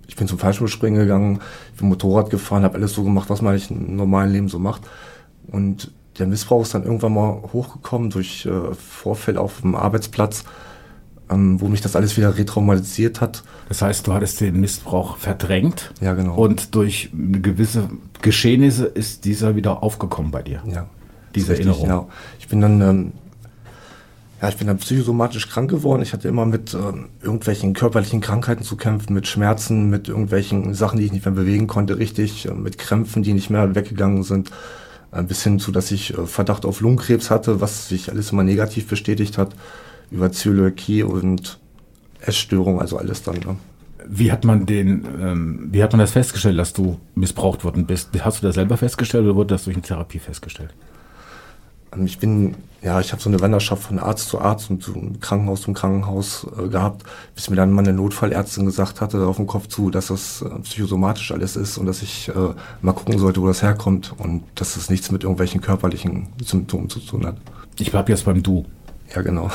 Ich 0.07 0.15
bin 0.17 0.27
zum 0.27 0.37
Fallschirmspringen 0.37 0.99
gegangen, 0.99 1.39
bin 1.79 1.89
Motorrad 1.89 2.29
gefahren, 2.29 2.63
habe 2.63 2.75
alles 2.75 2.93
so 2.93 3.03
gemacht, 3.03 3.31
was 3.31 3.41
man 3.41 3.53
eigentlich 3.53 3.71
im 3.71 3.95
normalen 3.95 4.31
Leben 4.31 4.49
so 4.49 4.59
macht. 4.59 4.83
Und 5.47 5.89
der 6.19 6.27
Missbrauch 6.27 6.61
ist 6.61 6.75
dann 6.75 6.83
irgendwann 6.83 7.15
mal 7.15 7.41
hochgekommen 7.53 8.11
durch 8.11 8.45
äh, 8.45 8.75
Vorfälle 8.75 9.41
auf 9.41 9.61
dem 9.61 9.73
Arbeitsplatz 9.73 10.43
ähm, 11.33 11.59
wo 11.59 11.67
mich 11.67 11.81
das 11.81 11.95
alles 11.95 12.17
wieder 12.17 12.37
retraumatisiert 12.37 13.21
hat. 13.21 13.43
Das 13.69 13.81
heißt, 13.81 14.07
du 14.07 14.13
hattest 14.13 14.41
den 14.41 14.59
Missbrauch 14.59 15.17
verdrängt. 15.17 15.91
Ja, 16.01 16.13
genau. 16.13 16.35
Und 16.35 16.75
durch 16.75 17.09
gewisse 17.13 17.89
Geschehnisse 18.21 18.85
ist 18.85 19.25
dieser 19.25 19.55
wieder 19.55 19.83
aufgekommen 19.83 20.31
bei 20.31 20.41
dir. 20.41 20.61
Ja. 20.65 20.87
Diese 21.35 21.51
richtig, 21.51 21.67
Erinnerung. 21.67 21.87
Genau. 21.87 22.09
Ich 22.39 22.47
bin 22.47 22.61
dann, 22.61 22.81
ähm, 22.81 23.11
ja, 24.41 24.49
ich 24.49 24.57
bin 24.57 24.67
dann 24.67 24.77
psychosomatisch 24.77 25.49
krank 25.49 25.69
geworden. 25.69 26.01
Ich 26.01 26.13
hatte 26.13 26.27
immer 26.27 26.45
mit 26.45 26.73
ähm, 26.73 27.09
irgendwelchen 27.21 27.73
körperlichen 27.73 28.21
Krankheiten 28.21 28.63
zu 28.63 28.75
kämpfen, 28.75 29.13
mit 29.13 29.27
Schmerzen, 29.27 29.89
mit 29.89 30.07
irgendwelchen 30.07 30.73
Sachen, 30.73 30.99
die 30.99 31.05
ich 31.05 31.11
nicht 31.11 31.25
mehr 31.25 31.33
bewegen 31.33 31.67
konnte, 31.67 31.97
richtig, 31.97 32.47
äh, 32.47 32.53
mit 32.53 32.77
Krämpfen, 32.77 33.23
die 33.23 33.33
nicht 33.33 33.49
mehr 33.49 33.73
weggegangen 33.75 34.23
sind. 34.23 34.51
Äh, 35.11 35.23
bis 35.23 35.43
hin 35.43 35.59
zu, 35.59 35.71
dass 35.71 35.91
ich 35.91 36.17
äh, 36.17 36.25
Verdacht 36.27 36.65
auf 36.65 36.81
Lungenkrebs 36.81 37.31
hatte, 37.31 37.61
was 37.61 37.87
sich 37.87 38.11
alles 38.11 38.31
immer 38.31 38.43
negativ 38.43 38.87
bestätigt 38.87 39.37
hat 39.37 39.55
über 40.13 40.31
Zöliakie 40.31 41.03
und 41.03 41.59
Essstörung, 42.21 42.79
also 42.79 42.97
alles 42.97 43.23
dann. 43.23 43.35
Ne? 43.35 43.57
Wie 44.07 44.31
hat 44.31 44.45
man 44.45 44.65
den, 44.65 45.05
ähm, 45.19 45.69
wie 45.71 45.83
hat 45.83 45.91
man 45.91 45.99
das 45.99 46.11
festgestellt, 46.11 46.59
dass 46.59 46.73
du 46.73 46.99
missbraucht 47.15 47.63
worden 47.63 47.85
bist? 47.85 48.09
Hast 48.19 48.41
du 48.41 48.47
das 48.47 48.55
selber 48.55 48.77
festgestellt 48.77 49.25
oder 49.25 49.35
wurde 49.35 49.55
das 49.55 49.65
durch 49.65 49.75
eine 49.75 49.83
Therapie 49.83 50.19
festgestellt? 50.19 50.73
Ähm, 51.93 52.05
ich 52.05 52.19
bin, 52.19 52.55
ja, 52.81 52.99
ich 52.99 53.11
habe 53.11 53.21
so 53.21 53.29
eine 53.29 53.39
Wanderschaft 53.39 53.83
von 53.83 53.97
Arzt 53.97 54.29
zu 54.29 54.39
Arzt 54.39 54.69
und 54.69 54.83
so 54.83 54.93
Krankenhaus 55.19 55.61
zum 55.61 55.73
Krankenhaus 55.73 56.45
äh, 56.57 56.67
gehabt, 56.67 57.03
bis 57.33 57.49
mir 57.49 57.55
dann 57.55 57.71
mal 57.71 57.81
eine 57.81 57.93
Notfallärztin 57.93 58.65
gesagt 58.65 59.01
hatte 59.01 59.25
auf 59.25 59.37
dem 59.37 59.47
Kopf 59.47 59.67
zu, 59.67 59.89
dass 59.89 60.07
das 60.07 60.41
äh, 60.41 60.59
psychosomatisch 60.59 61.31
alles 61.31 61.55
ist 61.55 61.77
und 61.77 61.87
dass 61.87 62.01
ich 62.03 62.29
äh, 62.29 62.53
mal 62.81 62.93
gucken 62.93 63.17
sollte, 63.17 63.41
wo 63.41 63.47
das 63.47 63.63
herkommt 63.63 64.13
und 64.17 64.43
dass 64.55 64.75
es 64.75 64.89
nichts 64.89 65.11
mit 65.11 65.23
irgendwelchen 65.23 65.61
körperlichen 65.61 66.27
Symptomen 66.43 66.89
zu 66.89 66.99
tun 66.99 67.25
hat. 67.25 67.37
Ich 67.79 67.89
bleib 67.89 68.09
jetzt 68.09 68.25
beim 68.25 68.43
Du. 68.43 68.65
Ja, 69.15 69.21
genau. 69.21 69.49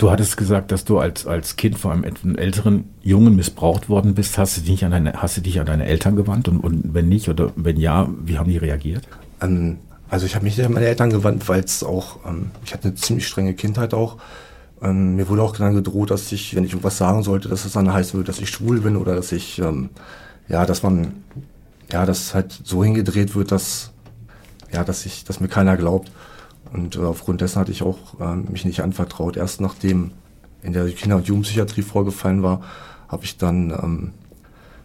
Du 0.00 0.10
hattest 0.10 0.38
gesagt, 0.38 0.72
dass 0.72 0.86
du 0.86 0.98
als, 0.98 1.26
als 1.26 1.56
Kind 1.56 1.78
vor 1.78 1.92
einem 1.92 2.04
älteren 2.36 2.84
Jungen 3.02 3.36
missbraucht 3.36 3.90
worden 3.90 4.14
bist. 4.14 4.38
Hast 4.38 4.56
du 4.56 4.62
dich 4.62 4.82
an 4.82 4.92
deine, 4.92 5.12
hast 5.20 5.36
du 5.36 5.42
dich 5.42 5.60
an 5.60 5.66
deine 5.66 5.84
Eltern 5.84 6.16
gewandt? 6.16 6.48
Und, 6.48 6.60
und 6.60 6.94
wenn 6.94 7.10
nicht 7.10 7.28
oder 7.28 7.52
wenn 7.54 7.76
ja, 7.76 8.08
wie 8.24 8.38
haben 8.38 8.48
die 8.48 8.56
reagiert? 8.56 9.06
Ähm, 9.42 9.76
also 10.08 10.24
ich 10.24 10.34
habe 10.34 10.46
mich 10.46 10.64
an 10.64 10.72
meine 10.72 10.86
Eltern 10.86 11.10
gewandt, 11.10 11.50
weil 11.50 11.62
es 11.62 11.84
auch, 11.84 12.24
ähm, 12.26 12.50
ich 12.64 12.72
hatte 12.72 12.88
eine 12.88 12.94
ziemlich 12.94 13.28
strenge 13.28 13.52
Kindheit 13.52 13.92
auch. 13.92 14.16
Ähm, 14.80 15.16
mir 15.16 15.28
wurde 15.28 15.42
auch 15.42 15.54
dann 15.54 15.74
gedroht, 15.74 16.10
dass 16.10 16.32
ich, 16.32 16.56
wenn 16.56 16.64
ich 16.64 16.70
irgendwas 16.70 16.96
sagen 16.96 17.22
sollte, 17.22 17.50
dass 17.50 17.66
es 17.66 17.74
dann 17.74 17.92
heißen 17.92 18.14
würde, 18.14 18.28
dass 18.28 18.40
ich 18.40 18.48
schwul 18.48 18.80
bin 18.80 18.96
oder 18.96 19.14
dass 19.14 19.32
ich, 19.32 19.58
ähm, 19.58 19.90
ja, 20.48 20.64
dass 20.64 20.82
man 20.82 21.12
ja, 21.92 22.06
das 22.06 22.32
halt 22.32 22.58
so 22.64 22.82
hingedreht 22.82 23.34
wird, 23.34 23.52
dass, 23.52 23.90
ja, 24.72 24.82
dass 24.82 25.04
ich, 25.04 25.24
dass 25.24 25.40
mir 25.40 25.48
keiner 25.48 25.76
glaubt. 25.76 26.10
Und 26.72 26.96
äh, 26.96 27.00
aufgrund 27.00 27.40
dessen 27.40 27.60
hatte 27.60 27.72
ich 27.72 27.82
auch 27.82 28.20
äh, 28.20 28.36
mich 28.36 28.64
nicht 28.64 28.80
anvertraut. 28.80 29.36
Erst 29.36 29.60
nachdem 29.60 30.12
in 30.62 30.72
der 30.72 30.88
Kinder- 30.90 31.16
und 31.16 31.26
Jugendpsychiatrie 31.26 31.82
vorgefallen 31.82 32.42
war, 32.42 32.60
habe 33.08 33.24
ich 33.24 33.38
dann 33.38 33.70
ähm, 33.70 34.10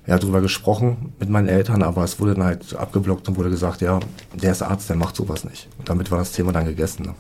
ja, 0.08 0.18
darüber 0.18 0.42
gesprochen 0.42 1.14
mit 1.20 1.30
meinen 1.30 1.48
Eltern, 1.48 1.82
aber 1.82 2.04
es 2.04 2.20
wurde 2.20 2.36
dann 2.36 2.44
halt 2.44 2.76
abgeblockt 2.76 3.28
und 3.28 3.38
wurde 3.38 3.50
gesagt, 3.50 3.82
ja, 3.82 4.00
der 4.34 4.52
ist 4.52 4.62
Arzt, 4.62 4.90
der 4.90 4.96
macht 4.96 5.16
sowas 5.16 5.44
nicht. 5.44 5.68
Und 5.78 5.90
damit 5.90 6.12
war 6.12 6.20
das 6.20 6.32
Thema 6.32 6.52
dann 6.52 6.66
gegessen. 6.66 7.06
Ne? 7.08 7.16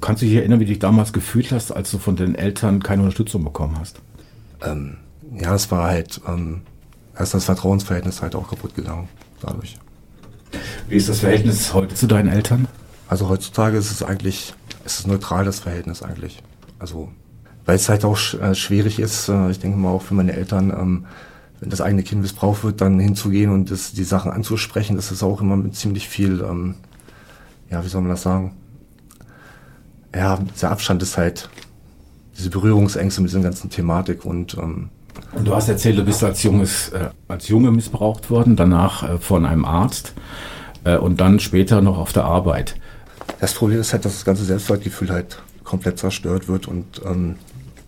Kannst 0.00 0.22
du 0.22 0.26
dich 0.26 0.34
erinnern, 0.34 0.60
wie 0.60 0.64
du 0.64 0.70
dich 0.70 0.78
damals 0.78 1.12
gefühlt 1.12 1.52
hast, 1.52 1.72
als 1.72 1.90
du 1.90 1.98
von 1.98 2.16
den 2.16 2.34
Eltern 2.34 2.82
keine 2.82 3.02
Unterstützung 3.02 3.44
bekommen 3.44 3.78
hast? 3.78 4.00
Ähm, 4.62 4.98
ja, 5.38 5.54
es 5.54 5.70
war 5.70 5.84
halt, 5.84 6.20
ähm, 6.28 6.62
da 7.14 7.24
ist 7.24 7.34
das 7.34 7.44
Vertrauensverhältnis 7.44 8.22
halt 8.22 8.34
auch 8.34 8.48
kaputt 8.48 8.74
gegangen 8.74 9.08
dadurch. 9.40 9.78
Wie 10.88 10.96
ist 10.96 11.08
das 11.08 11.20
Verhältnis 11.20 11.74
heute 11.74 11.94
zu 11.94 12.06
deinen 12.06 12.28
Eltern? 12.28 12.68
Also 13.08 13.28
heutzutage 13.28 13.76
ist 13.76 13.90
es 13.90 14.02
eigentlich, 14.02 14.54
ist 14.84 15.00
es 15.00 15.06
neutral, 15.06 15.44
das 15.44 15.60
Verhältnis 15.60 16.02
eigentlich. 16.02 16.42
Also, 16.78 17.10
weil 17.64 17.76
es 17.76 17.88
halt 17.88 18.04
auch 18.04 18.18
äh, 18.34 18.54
schwierig 18.54 18.98
ist, 18.98 19.28
äh, 19.28 19.50
ich 19.50 19.60
denke 19.60 19.78
mal 19.78 19.90
auch 19.90 20.02
für 20.02 20.14
meine 20.14 20.32
Eltern, 20.32 20.70
ähm, 20.70 21.06
wenn 21.60 21.70
das 21.70 21.80
eigene 21.80 22.02
Kind 22.02 22.22
missbraucht 22.22 22.64
wird, 22.64 22.80
dann 22.80 22.98
hinzugehen 22.98 23.50
und 23.50 23.70
das, 23.70 23.92
die 23.92 24.04
Sachen 24.04 24.30
anzusprechen, 24.30 24.96
das 24.96 25.10
ist 25.10 25.22
auch 25.22 25.40
immer 25.40 25.56
mit 25.56 25.74
ziemlich 25.74 26.08
viel, 26.08 26.40
ähm, 26.42 26.74
ja, 27.70 27.84
wie 27.84 27.88
soll 27.88 28.02
man 28.02 28.10
das 28.10 28.22
sagen? 28.22 28.54
Ja, 30.14 30.38
dieser 30.54 30.70
Abstand 30.70 31.02
ist 31.02 31.16
halt, 31.16 31.48
diese 32.36 32.50
Berührungsängste 32.50 33.22
mit 33.22 33.30
dieser 33.30 33.40
ganzen 33.40 33.70
Thematik 33.70 34.24
und 34.24 34.58
ähm, 34.58 34.90
und 35.32 35.46
du 35.46 35.54
hast 35.54 35.68
erzählt, 35.68 35.98
du 35.98 36.04
bist 36.04 36.22
als 36.22 36.42
junges, 36.42 36.90
äh, 36.90 37.08
als 37.28 37.48
Junge 37.48 37.70
missbraucht 37.70 38.30
worden, 38.30 38.56
danach 38.56 39.02
äh, 39.02 39.18
von 39.18 39.46
einem 39.46 39.64
Arzt 39.64 40.12
äh, 40.84 40.96
und 40.96 41.20
dann 41.20 41.40
später 41.40 41.80
noch 41.80 41.98
auf 41.98 42.12
der 42.12 42.24
Arbeit. 42.24 42.76
Das 43.38 43.54
Problem 43.54 43.80
ist 43.80 43.92
halt, 43.92 44.04
dass 44.04 44.12
das 44.14 44.24
ganze 44.24 44.44
Selbstwertgefühl 44.44 45.10
halt 45.10 45.42
komplett 45.64 45.98
zerstört 45.98 46.48
wird 46.48 46.68
und 46.68 47.02
ähm, 47.04 47.36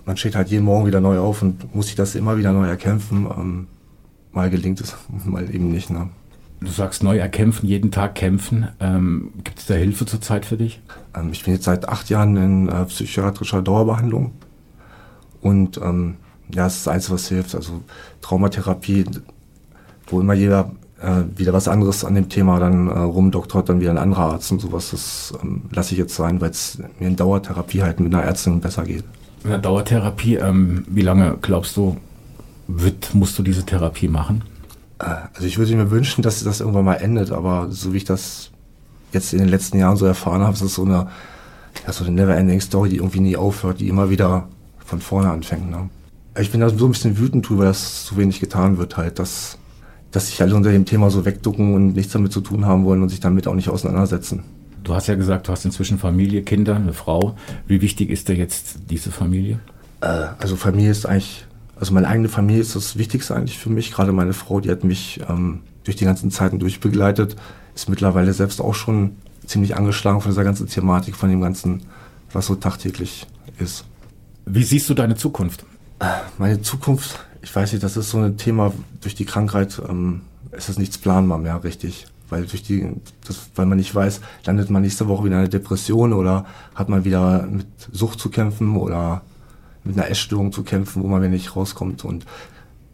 man 0.04 0.16
steht 0.16 0.36
halt 0.36 0.48
jeden 0.48 0.64
Morgen 0.64 0.86
wieder 0.86 1.00
neu 1.00 1.18
auf 1.18 1.42
und 1.42 1.74
muss 1.74 1.86
sich 1.86 1.94
das 1.94 2.14
immer 2.14 2.38
wieder 2.38 2.52
neu 2.52 2.66
erkämpfen. 2.66 3.26
Ähm, 3.26 3.66
mal 4.32 4.50
gelingt 4.50 4.80
es, 4.80 4.96
mal 5.24 5.54
eben 5.54 5.70
nicht. 5.70 5.90
Ne? 5.90 6.08
Du 6.60 6.68
sagst 6.68 7.02
neu 7.02 7.18
erkämpfen, 7.18 7.68
jeden 7.68 7.90
Tag 7.90 8.14
kämpfen. 8.14 8.68
Ähm, 8.80 9.32
Gibt 9.44 9.58
es 9.60 9.66
da 9.66 9.74
Hilfe 9.74 10.06
zurzeit 10.06 10.44
für 10.44 10.56
dich? 10.56 10.80
Ähm, 11.14 11.30
ich 11.32 11.44
bin 11.44 11.54
jetzt 11.54 11.64
seit 11.64 11.88
acht 11.88 12.10
Jahren 12.10 12.36
in 12.36 12.68
äh, 12.68 12.84
psychiatrischer 12.86 13.62
Dauerbehandlung 13.62 14.32
und 15.40 15.78
ähm, 15.78 16.16
ja, 16.54 16.64
das 16.64 16.76
ist 16.76 16.86
das 16.86 16.94
Einzige, 16.94 17.14
was 17.14 17.28
hilft. 17.28 17.54
Also 17.54 17.82
Traumatherapie, 18.22 19.04
wo 20.06 20.20
immer 20.20 20.34
jeder 20.34 20.72
äh, 21.00 21.22
wieder 21.36 21.52
was 21.52 21.68
anderes 21.68 22.04
an 22.04 22.14
dem 22.14 22.28
Thema 22.28 22.58
dann 22.58 22.88
äh, 22.88 22.98
rumdoktort, 22.98 23.68
dann 23.68 23.80
wieder 23.80 23.90
ein 23.90 23.98
anderer 23.98 24.32
Arzt 24.32 24.50
und 24.52 24.60
sowas, 24.60 24.90
das 24.90 25.32
ähm, 25.42 25.62
lasse 25.70 25.92
ich 25.92 25.98
jetzt 25.98 26.14
sein, 26.14 26.40
weil 26.40 26.50
es 26.50 26.78
mir 26.98 27.08
in 27.08 27.16
Dauertherapie 27.16 27.82
halt 27.82 28.00
mit 28.00 28.12
einer 28.12 28.24
Ärztin 28.24 28.60
besser 28.60 28.84
geht. 28.84 29.04
In 29.44 29.50
der 29.50 29.58
Dauertherapie, 29.58 30.36
ähm, 30.36 30.84
wie 30.88 31.02
lange 31.02 31.36
glaubst 31.40 31.76
du, 31.76 31.96
wird, 32.66 33.14
musst 33.14 33.38
du 33.38 33.42
diese 33.42 33.64
Therapie 33.64 34.08
machen? 34.08 34.42
Äh, 34.98 35.14
also 35.34 35.46
ich 35.46 35.58
würde 35.58 35.76
mir 35.76 35.90
wünschen, 35.90 36.22
dass 36.22 36.42
das 36.42 36.60
irgendwann 36.60 36.84
mal 36.84 36.94
endet, 36.94 37.30
aber 37.30 37.68
so 37.70 37.92
wie 37.92 37.98
ich 37.98 38.04
das 38.04 38.50
jetzt 39.12 39.32
in 39.32 39.38
den 39.38 39.48
letzten 39.48 39.78
Jahren 39.78 39.96
so 39.96 40.06
erfahren 40.06 40.42
habe, 40.42 40.54
ist 40.54 40.62
es 40.62 40.74
so 40.74 40.84
eine, 40.84 41.08
ja, 41.86 41.92
so 41.92 42.04
eine 42.04 42.12
never-ending 42.12 42.60
Story, 42.60 42.90
die 42.90 42.96
irgendwie 42.96 43.20
nie 43.20 43.36
aufhört, 43.36 43.80
die 43.80 43.88
immer 43.88 44.10
wieder 44.10 44.48
von 44.84 45.00
vorne 45.00 45.30
anfängt. 45.30 45.70
Ne? 45.70 45.88
Ich 46.38 46.50
bin 46.50 46.60
da 46.60 46.68
so 46.68 46.86
ein 46.86 46.92
bisschen 46.92 47.18
wütend 47.18 47.48
drüber, 47.48 47.64
dass 47.64 48.06
so 48.06 48.16
wenig 48.16 48.40
getan 48.40 48.78
wird 48.78 48.96
halt, 48.96 49.18
dass, 49.18 49.58
dass 50.10 50.28
sich 50.28 50.40
alle 50.40 50.54
unter 50.54 50.72
dem 50.72 50.84
Thema 50.84 51.10
so 51.10 51.24
wegducken 51.24 51.74
und 51.74 51.94
nichts 51.94 52.12
damit 52.12 52.32
zu 52.32 52.40
tun 52.40 52.64
haben 52.64 52.84
wollen 52.84 53.02
und 53.02 53.08
sich 53.08 53.20
damit 53.20 53.46
auch 53.46 53.54
nicht 53.54 53.68
auseinandersetzen. 53.68 54.44
Du 54.84 54.94
hast 54.94 55.06
ja 55.06 55.16
gesagt, 55.16 55.48
du 55.48 55.52
hast 55.52 55.64
inzwischen 55.64 55.98
Familie, 55.98 56.42
Kinder, 56.42 56.76
eine 56.76 56.92
Frau. 56.92 57.36
Wie 57.66 57.80
wichtig 57.82 58.10
ist 58.10 58.28
dir 58.28 58.36
jetzt 58.36 58.78
diese 58.90 59.10
Familie? 59.10 59.58
Äh, 60.00 60.28
also 60.38 60.56
Familie 60.56 60.90
ist 60.90 61.04
eigentlich, 61.04 61.44
also 61.78 61.92
meine 61.92 62.08
eigene 62.08 62.28
Familie 62.28 62.62
ist 62.62 62.74
das 62.74 62.96
Wichtigste 62.96 63.34
eigentlich 63.34 63.58
für 63.58 63.70
mich. 63.70 63.92
Gerade 63.92 64.12
meine 64.12 64.32
Frau, 64.32 64.60
die 64.60 64.70
hat 64.70 64.84
mich 64.84 65.20
ähm, 65.28 65.60
durch 65.84 65.96
die 65.96 66.04
ganzen 66.04 66.30
Zeiten 66.30 66.58
durchbegleitet, 66.58 67.36
ist 67.74 67.88
mittlerweile 67.88 68.32
selbst 68.32 68.60
auch 68.60 68.74
schon 68.74 69.16
ziemlich 69.44 69.76
angeschlagen 69.76 70.20
von 70.20 70.30
dieser 70.30 70.44
ganzen 70.44 70.68
Thematik, 70.68 71.16
von 71.16 71.28
dem 71.28 71.40
ganzen, 71.40 71.82
was 72.32 72.46
so 72.46 72.54
tagtäglich 72.54 73.26
ist. 73.58 73.84
Wie 74.46 74.62
siehst 74.62 74.88
du 74.88 74.94
deine 74.94 75.16
Zukunft? 75.16 75.64
Meine 76.38 76.62
Zukunft, 76.62 77.18
ich 77.42 77.54
weiß 77.54 77.72
nicht, 77.72 77.82
das 77.82 77.96
ist 77.96 78.10
so 78.10 78.18
ein 78.18 78.36
Thema 78.36 78.72
durch 79.00 79.14
die 79.14 79.24
Krankheit, 79.24 79.80
ähm, 79.88 80.22
ist 80.52 80.68
das 80.68 80.78
nichts 80.78 80.98
planbar 80.98 81.38
mehr, 81.38 81.62
richtig. 81.62 82.06
Weil 82.30 82.44
durch 82.44 82.62
die, 82.62 82.86
das, 83.26 83.48
weil 83.54 83.66
man 83.66 83.78
nicht 83.78 83.94
weiß, 83.94 84.20
landet 84.44 84.70
man 84.70 84.82
nächste 84.82 85.08
Woche 85.08 85.24
wieder 85.24 85.36
in 85.36 85.40
einer 85.40 85.48
Depression 85.48 86.12
oder 86.12 86.44
hat 86.74 86.88
man 86.88 87.04
wieder 87.04 87.46
mit 87.46 87.66
Sucht 87.90 88.20
zu 88.20 88.28
kämpfen 88.28 88.76
oder 88.76 89.22
mit 89.84 89.96
einer 89.96 90.10
Essstörung 90.10 90.52
zu 90.52 90.62
kämpfen, 90.62 91.02
wo 91.02 91.08
man 91.08 91.22
wieder 91.22 91.30
nicht 91.30 91.56
rauskommt. 91.56 92.04
Und 92.04 92.26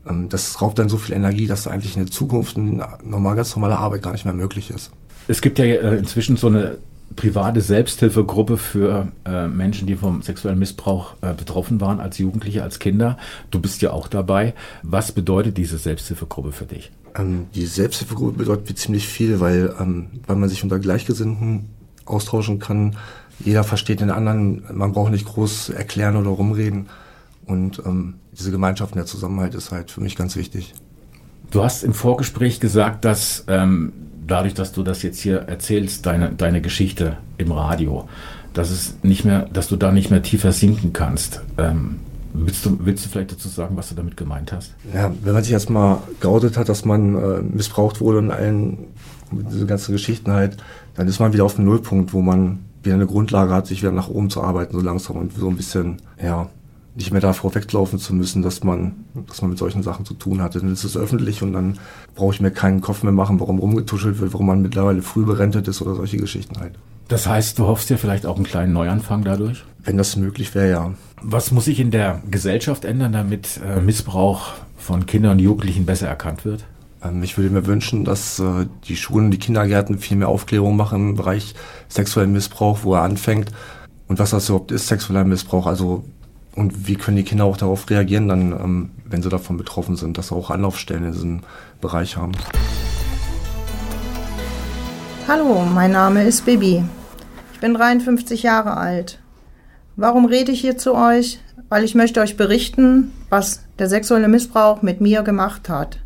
ähm, 0.08 0.28
das 0.28 0.60
raubt 0.62 0.78
dann 0.78 0.88
so 0.88 0.98
viel 0.98 1.14
Energie, 1.14 1.46
dass 1.46 1.66
eigentlich 1.66 1.96
in 1.96 2.04
der 2.04 2.12
Zukunft 2.12 2.56
eine 2.56 2.86
normal, 3.02 3.34
ganz 3.34 3.54
normale 3.56 3.78
Arbeit 3.78 4.02
gar 4.02 4.12
nicht 4.12 4.24
mehr 4.24 4.34
möglich 4.34 4.70
ist. 4.70 4.90
Es 5.26 5.40
gibt 5.40 5.58
ja 5.58 5.64
äh, 5.64 5.96
inzwischen 5.96 6.36
so 6.36 6.46
eine 6.46 6.78
private 7.16 7.60
Selbsthilfegruppe 7.60 8.56
für 8.56 9.08
äh, 9.24 9.46
Menschen, 9.46 9.86
die 9.86 9.96
vom 9.96 10.22
sexuellen 10.22 10.58
Missbrauch 10.58 11.14
äh, 11.20 11.32
betroffen 11.34 11.80
waren, 11.80 12.00
als 12.00 12.18
Jugendliche, 12.18 12.62
als 12.62 12.78
Kinder. 12.78 13.18
Du 13.50 13.60
bist 13.60 13.82
ja 13.82 13.92
auch 13.92 14.08
dabei. 14.08 14.54
Was 14.82 15.12
bedeutet 15.12 15.56
diese 15.56 15.78
Selbsthilfegruppe 15.78 16.52
für 16.52 16.64
dich? 16.64 16.90
Ähm, 17.16 17.46
die 17.54 17.66
Selbsthilfegruppe 17.66 18.38
bedeutet 18.38 18.78
ziemlich 18.78 19.06
viel, 19.06 19.40
weil, 19.40 19.74
ähm, 19.78 20.08
weil 20.26 20.36
man 20.36 20.48
sich 20.48 20.62
unter 20.62 20.78
Gleichgesinnten 20.78 21.70
austauschen 22.04 22.58
kann. 22.58 22.96
Jeder 23.44 23.64
versteht 23.64 24.00
den 24.00 24.10
anderen. 24.10 24.64
Man 24.72 24.92
braucht 24.92 25.12
nicht 25.12 25.26
groß 25.26 25.70
erklären 25.70 26.16
oder 26.16 26.30
rumreden. 26.30 26.88
Und 27.46 27.82
ähm, 27.84 28.14
diese 28.32 28.50
Gemeinschaft 28.50 28.92
und 28.92 28.96
der 28.96 29.06
Zusammenhalt 29.06 29.54
ist 29.54 29.70
halt 29.70 29.90
für 29.90 30.00
mich 30.00 30.16
ganz 30.16 30.36
wichtig. 30.36 30.74
Du 31.50 31.62
hast 31.62 31.84
im 31.84 31.94
Vorgespräch 31.94 32.58
gesagt, 32.58 33.04
dass 33.04 33.44
ähm, 33.48 33.92
dadurch, 34.26 34.54
dass 34.54 34.72
du 34.72 34.82
das 34.82 35.02
jetzt 35.02 35.20
hier 35.20 35.40
erzählst, 35.40 36.06
deine, 36.06 36.30
deine 36.30 36.60
Geschichte 36.60 37.16
im 37.38 37.52
Radio, 37.52 38.08
dass 38.52 38.70
es 38.70 38.96
nicht 39.02 39.24
mehr, 39.24 39.48
dass 39.52 39.68
du 39.68 39.76
da 39.76 39.92
nicht 39.92 40.10
mehr 40.10 40.22
tiefer 40.22 40.52
sinken 40.52 40.92
kannst. 40.92 41.42
Ähm, 41.58 41.96
willst, 42.32 42.64
du, 42.66 42.78
willst 42.80 43.04
du 43.04 43.08
vielleicht 43.08 43.32
dazu 43.32 43.48
sagen, 43.48 43.76
was 43.76 43.88
du 43.88 43.94
damit 43.94 44.16
gemeint 44.16 44.52
hast? 44.52 44.74
Ja, 44.92 45.12
wenn 45.22 45.32
man 45.32 45.42
sich 45.42 45.52
erstmal 45.52 45.98
geoutet 46.20 46.56
hat, 46.56 46.68
dass 46.68 46.84
man 46.84 47.14
äh, 47.14 47.42
missbraucht 47.42 48.00
wurde 48.00 48.18
und 48.18 48.30
allen 48.30 48.78
diese 49.30 49.66
ganzen 49.66 49.92
Geschichten 49.92 50.30
halt, 50.30 50.56
dann 50.94 51.08
ist 51.08 51.18
man 51.18 51.32
wieder 51.32 51.44
auf 51.44 51.56
dem 51.56 51.64
Nullpunkt, 51.64 52.12
wo 52.12 52.22
man 52.22 52.60
wieder 52.82 52.94
eine 52.94 53.06
Grundlage 53.06 53.52
hat, 53.52 53.66
sich 53.66 53.82
wieder 53.82 53.92
nach 53.92 54.08
oben 54.08 54.30
zu 54.30 54.42
arbeiten, 54.42 54.74
so 54.74 54.80
langsam 54.80 55.16
und 55.16 55.32
so 55.34 55.48
ein 55.48 55.56
bisschen, 55.56 55.96
ja, 56.22 56.48
nicht 56.96 57.10
mehr 57.10 57.20
davor 57.20 57.54
weglaufen 57.54 57.98
zu 57.98 58.14
müssen, 58.14 58.42
dass 58.42 58.62
man, 58.62 59.04
dass 59.26 59.42
man 59.42 59.50
mit 59.50 59.58
solchen 59.58 59.82
Sachen 59.82 60.04
zu 60.04 60.14
tun 60.14 60.40
hatte. 60.40 60.60
Dann 60.60 60.72
ist 60.72 60.84
es 60.84 60.96
öffentlich 60.96 61.42
und 61.42 61.52
dann 61.52 61.78
brauche 62.14 62.34
ich 62.34 62.40
mir 62.40 62.50
keinen 62.50 62.80
Kopf 62.80 63.02
mehr 63.02 63.12
machen, 63.12 63.40
warum 63.40 63.58
rumgetuschelt 63.58 64.20
wird, 64.20 64.32
warum 64.32 64.46
man 64.46 64.62
mittlerweile 64.62 65.02
früh 65.02 65.24
berentet 65.24 65.66
ist 65.66 65.82
oder 65.82 65.94
solche 65.94 66.18
Geschichten 66.18 66.58
halt. 66.60 66.74
Das 67.08 67.26
heißt, 67.26 67.58
du 67.58 67.66
hoffst 67.66 67.90
dir 67.90 67.98
vielleicht 67.98 68.26
auch 68.26 68.36
einen 68.36 68.44
kleinen 68.44 68.72
Neuanfang 68.72 69.24
dadurch? 69.24 69.64
Wenn 69.82 69.96
das 69.96 70.16
möglich 70.16 70.54
wäre, 70.54 70.70
ja. 70.70 70.94
Was 71.20 71.50
muss 71.50 71.66
sich 71.66 71.80
in 71.80 71.90
der 71.90 72.22
Gesellschaft 72.30 72.84
ändern, 72.84 73.12
damit 73.12 73.60
äh, 73.66 73.80
Missbrauch 73.80 74.52
von 74.78 75.04
Kindern 75.06 75.32
und 75.32 75.38
Jugendlichen 75.40 75.84
besser 75.84 76.08
erkannt 76.08 76.44
wird? 76.44 76.64
Ähm, 77.02 77.22
ich 77.22 77.36
würde 77.36 77.50
mir 77.50 77.66
wünschen, 77.66 78.04
dass 78.04 78.38
äh, 78.38 78.66
die 78.84 78.96
Schulen, 78.96 79.30
die 79.30 79.38
Kindergärten 79.38 79.98
viel 79.98 80.16
mehr 80.16 80.28
Aufklärung 80.28 80.76
machen 80.76 81.10
im 81.10 81.16
Bereich 81.16 81.54
sexuellen 81.88 82.32
Missbrauch, 82.32 82.80
wo 82.82 82.94
er 82.94 83.02
anfängt 83.02 83.50
und 84.08 84.18
was 84.18 84.30
das 84.30 84.48
überhaupt 84.48 84.72
ist, 84.72 84.86
sexueller 84.86 85.24
Missbrauch. 85.24 85.66
Also 85.66 86.04
und 86.54 86.86
wie 86.86 86.94
können 86.94 87.16
die 87.16 87.24
Kinder 87.24 87.44
auch 87.44 87.56
darauf 87.56 87.88
reagieren, 87.90 88.28
dann, 88.28 88.52
ähm, 88.52 88.90
wenn 89.04 89.22
sie 89.22 89.28
davon 89.28 89.56
betroffen 89.56 89.96
sind, 89.96 90.18
dass 90.18 90.28
sie 90.28 90.34
auch 90.34 90.50
Anlaufstellen 90.50 91.04
in 91.04 91.12
diesem 91.12 91.40
Bereich 91.80 92.16
haben. 92.16 92.32
Hallo, 95.26 95.64
mein 95.64 95.92
Name 95.92 96.24
ist 96.24 96.44
Bibi. 96.44 96.84
Ich 97.54 97.60
bin 97.60 97.74
53 97.74 98.42
Jahre 98.42 98.76
alt. 98.76 99.18
Warum 99.96 100.26
rede 100.26 100.52
ich 100.52 100.60
hier 100.60 100.76
zu 100.76 100.94
euch? 100.94 101.40
Weil 101.68 101.84
ich 101.84 101.94
möchte 101.94 102.20
euch 102.20 102.36
berichten, 102.36 103.12
was 103.30 103.64
der 103.78 103.88
sexuelle 103.88 104.28
Missbrauch 104.28 104.82
mit 104.82 105.00
mir 105.00 105.22
gemacht 105.22 105.68
hat. 105.68 105.98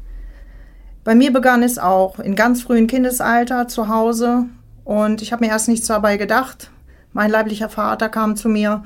Bei 1.04 1.14
mir 1.14 1.32
begann 1.32 1.62
es 1.62 1.78
auch 1.78 2.18
in 2.18 2.36
ganz 2.36 2.62
frühen 2.62 2.86
Kindesalter 2.86 3.66
zu 3.66 3.88
Hause 3.88 4.44
und 4.84 5.20
ich 5.20 5.32
habe 5.32 5.44
mir 5.44 5.50
erst 5.50 5.68
nichts 5.68 5.86
dabei 5.86 6.16
gedacht. 6.16 6.70
Mein 7.12 7.30
leiblicher 7.30 7.68
Vater 7.68 8.08
kam 8.08 8.36
zu 8.36 8.48
mir 8.48 8.84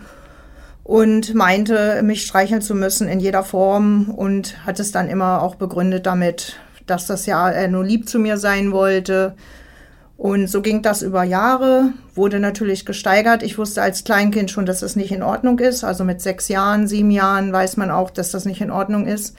und 0.85 1.35
meinte, 1.35 2.03
mich 2.03 2.23
streicheln 2.23 2.63
zu 2.63 2.75
müssen 2.75 3.09
in 3.09 3.21
jeder 3.21 3.45
Form 3.45 4.11
und 4.11 4.67
hat 4.67 4.81
es 4.81 4.93
dann 4.93 5.09
immer 5.09 5.43
auch 5.43 5.55
begründet 5.55 6.07
damit, 6.07 6.57
dass 6.87 7.07
das 7.07 7.27
ja 7.27 7.49
er 7.51 7.69
nur 7.69 7.85
lieb 7.85 8.09
zu 8.09 8.19
mir 8.19 8.37
sein 8.39 8.73
wollte. 8.73 9.35
Und 10.17 10.49
so 10.49 10.63
ging 10.63 10.83
das 10.83 11.03
über 11.03 11.25
Jahre, 11.25 11.93
wurde 12.15 12.39
natürlich 12.39 12.85
gesteigert. 12.85 13.43
Ich 13.43 13.59
wusste 13.59 13.83
als 13.83 14.05
Kleinkind 14.05 14.51
schon, 14.51 14.67
dass 14.67 14.81
das 14.81 14.95
nicht 14.95 15.11
in 15.11 15.23
Ordnung 15.23 15.59
ist. 15.59 15.83
Also 15.85 16.05
mit 16.05 16.21
sechs 16.21 16.49
Jahren, 16.49 16.87
sieben 16.87 17.11
Jahren 17.11 17.53
weiß 17.53 17.77
man 17.77 17.91
auch, 17.91 18.11
dass 18.11 18.31
das 18.31 18.45
nicht 18.45 18.61
in 18.61 18.71
Ordnung 18.71 19.07
ist. 19.07 19.37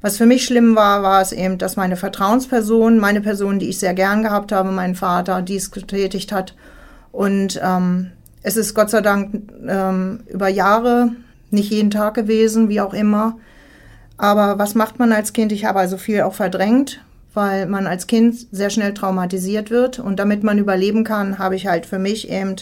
Was 0.00 0.16
für 0.16 0.26
mich 0.26 0.44
schlimm 0.44 0.76
war, 0.76 1.02
war 1.02 1.20
es 1.20 1.32
eben, 1.32 1.58
dass 1.58 1.76
meine 1.76 1.96
Vertrauensperson, 1.96 2.98
meine 2.98 3.20
Person, 3.20 3.58
die 3.58 3.68
ich 3.68 3.78
sehr 3.78 3.94
gern 3.94 4.22
gehabt 4.22 4.52
habe, 4.52 4.70
mein 4.70 4.94
Vater, 4.94 5.42
dies 5.42 5.70
getätigt 5.72 6.32
hat. 6.32 6.54
Und 7.10 7.60
ähm, 7.62 8.12
es 8.48 8.56
ist 8.56 8.72
Gott 8.74 8.88
sei 8.88 9.02
Dank 9.02 9.42
ähm, 9.68 10.20
über 10.26 10.48
Jahre, 10.48 11.10
nicht 11.50 11.70
jeden 11.70 11.90
Tag 11.90 12.14
gewesen, 12.14 12.70
wie 12.70 12.80
auch 12.80 12.94
immer. 12.94 13.36
Aber 14.16 14.58
was 14.58 14.74
macht 14.74 14.98
man 14.98 15.12
als 15.12 15.34
Kind? 15.34 15.52
Ich 15.52 15.66
habe 15.66 15.80
also 15.80 15.98
viel 15.98 16.22
auch 16.22 16.32
verdrängt, 16.32 17.04
weil 17.34 17.66
man 17.66 17.86
als 17.86 18.06
Kind 18.06 18.46
sehr 18.50 18.70
schnell 18.70 18.94
traumatisiert 18.94 19.70
wird. 19.70 19.98
Und 19.98 20.18
damit 20.18 20.44
man 20.44 20.58
überleben 20.58 21.04
kann, 21.04 21.38
habe 21.38 21.56
ich 21.56 21.66
halt 21.66 21.84
für 21.84 21.98
mich 21.98 22.30
eben 22.30 22.56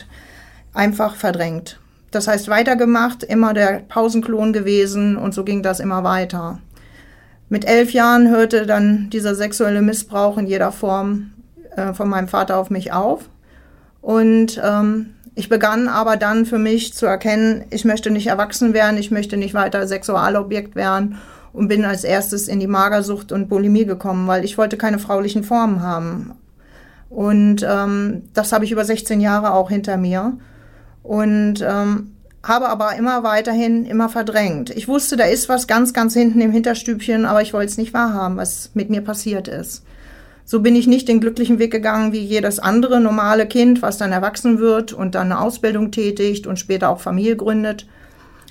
einfach 0.75 1.15
verdrängt. 1.15 1.79
Das 2.11 2.27
heißt, 2.27 2.49
weitergemacht, 2.49 3.23
immer 3.23 3.55
der 3.55 3.85
Pausenklon 3.89 4.53
gewesen 4.53 5.17
und 5.17 5.35
so 5.35 5.45
ging 5.45 5.63
das 5.63 5.79
immer 5.79 6.03
weiter. 6.03 6.59
Mit 7.49 7.65
elf 7.65 7.93
Jahren 7.93 8.29
hörte 8.29 8.67
dann 8.67 9.09
dieser 9.11 9.37
sexuelle 9.37 9.83
Missbrauch 9.83 10.37
in 10.37 10.49
jeder 10.49 10.73
Form 10.73 11.31
äh, 11.77 11.93
von 11.93 12.09
meinem 12.09 12.27
Vater 12.27 12.57
auf 12.57 12.71
mich 12.71 12.93
auf. 12.93 13.29
Und 14.03 14.61
ähm, 14.65 15.16
ich 15.37 15.51
begann 15.51 15.87
aber 15.87 16.17
dann 16.17 16.47
für 16.47 16.59
mich 16.59 16.95
zu 16.95 17.05
erkennen, 17.07 17.67
ich 17.71 17.85
möchte 17.85 18.11
nicht 18.11 18.27
erwachsen 18.27 18.73
werden, 18.73 18.99
ich 18.99 19.11
möchte 19.11 19.37
nicht 19.37 19.55
weiter 19.55 19.87
Sexualobjekt 19.87 20.75
werden 20.75 21.19
und 21.53 21.69
bin 21.69 21.85
als 21.85 22.05
erstes 22.05 22.49
in 22.49 22.59
die 22.59 22.67
Magersucht 22.67 23.33
und 23.33 23.49
Bulimie 23.49 23.85
gekommen, 23.85 24.27
weil 24.27 24.45
ich 24.45 24.57
wollte 24.57 24.79
keine 24.79 24.99
fraulichen 24.99 25.45
Formen 25.45 25.83
haben. 25.83 26.33
Und 27.11 27.65
ähm, 27.69 28.23
das 28.33 28.53
habe 28.53 28.65
ich 28.65 28.73
über 28.73 28.85
16 28.85 29.21
Jahre 29.21 29.53
auch 29.53 29.69
hinter 29.69 29.99
mir. 29.99 30.39
Und 31.03 31.61
ähm, 31.61 32.13
habe 32.43 32.69
aber 32.69 32.97
immer 32.97 33.23
weiterhin 33.23 33.85
immer 33.85 34.09
verdrängt. 34.09 34.71
Ich 34.71 34.89
wusste, 34.89 35.17
da 35.17 35.25
ist 35.25 35.49
was 35.49 35.67
ganz, 35.67 35.93
ganz 35.93 36.15
hinten 36.15 36.41
im 36.41 36.53
Hinterstübchen, 36.53 37.27
aber 37.27 37.43
ich 37.43 37.53
wollte 37.53 37.71
es 37.71 37.79
nicht 37.79 37.93
wahrhaben, 37.93 38.37
was 38.37 38.71
mit 38.75 38.89
mir 38.89 39.03
passiert 39.03 39.49
ist. 39.49 39.85
So 40.49 40.61
bin 40.61 40.77
ich 40.77 40.87
nicht 40.87 41.09
den 41.09 41.21
glücklichen 41.21 41.59
Weg 41.59 41.73
gegangen 41.73 42.13
wie 42.13 42.21
jedes 42.21 42.61
andere 42.61 43.01
normale 43.01 43.47
Kind, 43.47 43.83
was 43.83 43.99
dann 43.99 44.13
erwachsen 44.13 44.61
wird 44.61 44.93
und 44.93 45.17
dann 45.17 45.33
eine 45.33 45.41
Ausbildung 45.41 45.91
tätigt 45.91 46.47
und 46.47 46.61
später 46.61 46.89
auch 46.89 47.01
Familie 47.01 47.35
gründet. 47.35 47.89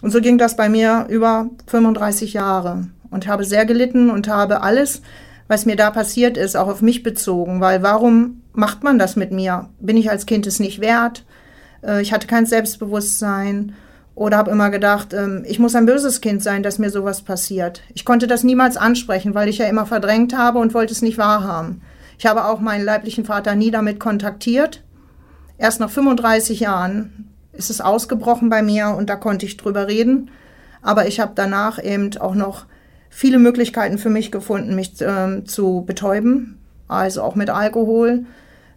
Und 0.02 0.12
so 0.12 0.20
ging 0.20 0.38
das 0.38 0.58
bei 0.58 0.68
mir 0.68 1.08
über 1.10 1.50
35 1.68 2.34
Jahre 2.34 2.90
und 3.10 3.28
habe 3.28 3.46
sehr 3.46 3.66
gelitten 3.66 4.10
und 4.10 4.28
habe 4.28 4.62
alles, 4.62 5.02
was 5.48 5.66
mir 5.66 5.78
da 5.78 5.90
passiert 5.90 6.36
ist, 6.36 6.58
auch 6.58 6.68
auf 6.68 6.82
mich 6.82 7.02
bezogen, 7.02 7.62
weil 7.62 7.82
warum 7.82 8.42
macht 8.52 8.84
man 8.84 9.00
das 9.00 9.16
mit 9.16 9.32
mir? 9.32 9.70
Bin 9.80 9.96
ich 9.96 10.10
als 10.10 10.26
Kind 10.26 10.48
es 10.48 10.60
nicht 10.60 10.82
wert? 10.82 11.24
Äh, 11.82 12.02
ich 12.02 12.12
hatte 12.12 12.28
kein 12.28 12.46
Selbstbewusstsein 12.46 13.74
oder 14.16 14.38
habe 14.38 14.52
immer 14.52 14.70
gedacht, 14.70 15.14
ähm, 15.14 15.44
ich 15.46 15.60
muss 15.60 15.76
ein 15.76 15.86
böses 15.86 16.22
Kind 16.22 16.42
sein, 16.42 16.64
dass 16.64 16.80
mir 16.80 16.90
sowas 16.90 17.22
passiert. 17.22 17.82
Ich 17.94 18.06
konnte 18.06 18.28
das 18.28 18.44
niemals 18.44 18.78
ansprechen, 18.78 19.36
weil 19.36 19.50
ich 19.50 19.58
ja 19.58 19.68
immer 19.68 19.86
verdrängt 19.86 20.36
habe 20.36 20.60
und 20.60 20.74
wollte 20.74 20.94
es 20.94 21.02
nicht 21.02 21.18
wahrhaben. 21.18 21.82
Ich 22.18 22.26
habe 22.26 22.46
auch 22.46 22.62
meinen 22.62 22.86
leiblichen 22.86 23.26
Vater 23.26 23.56
nie 23.56 23.72
damit 23.72 24.00
kontaktiert. 24.00 24.82
Erst 25.58 25.82
nach 25.82 25.90
35 25.90 26.62
Jahren 26.62 27.30
ist 27.52 27.70
es 27.70 27.82
ausgebrochen 27.82 28.50
bei 28.50 28.62
mir 28.62 28.96
und 28.98 29.10
da 29.10 29.18
konnte 29.18 29.46
ich 29.46 29.58
drüber 29.58 29.88
reden. 29.88 30.32
Aber 30.82 31.08
ich 31.08 31.20
habe 31.20 31.34
danach 31.36 31.84
eben 31.84 32.16
auch 32.18 32.36
noch 32.36 32.66
viele 33.10 33.38
Möglichkeiten 33.38 33.98
für 33.98 34.10
mich 34.10 34.32
gefunden, 34.32 34.76
mich 34.76 35.02
äh, 35.02 35.44
zu 35.44 35.84
betäuben, 35.86 36.60
also 36.88 37.22
auch 37.22 37.36
mit 37.36 37.50
Alkohol 37.50 38.26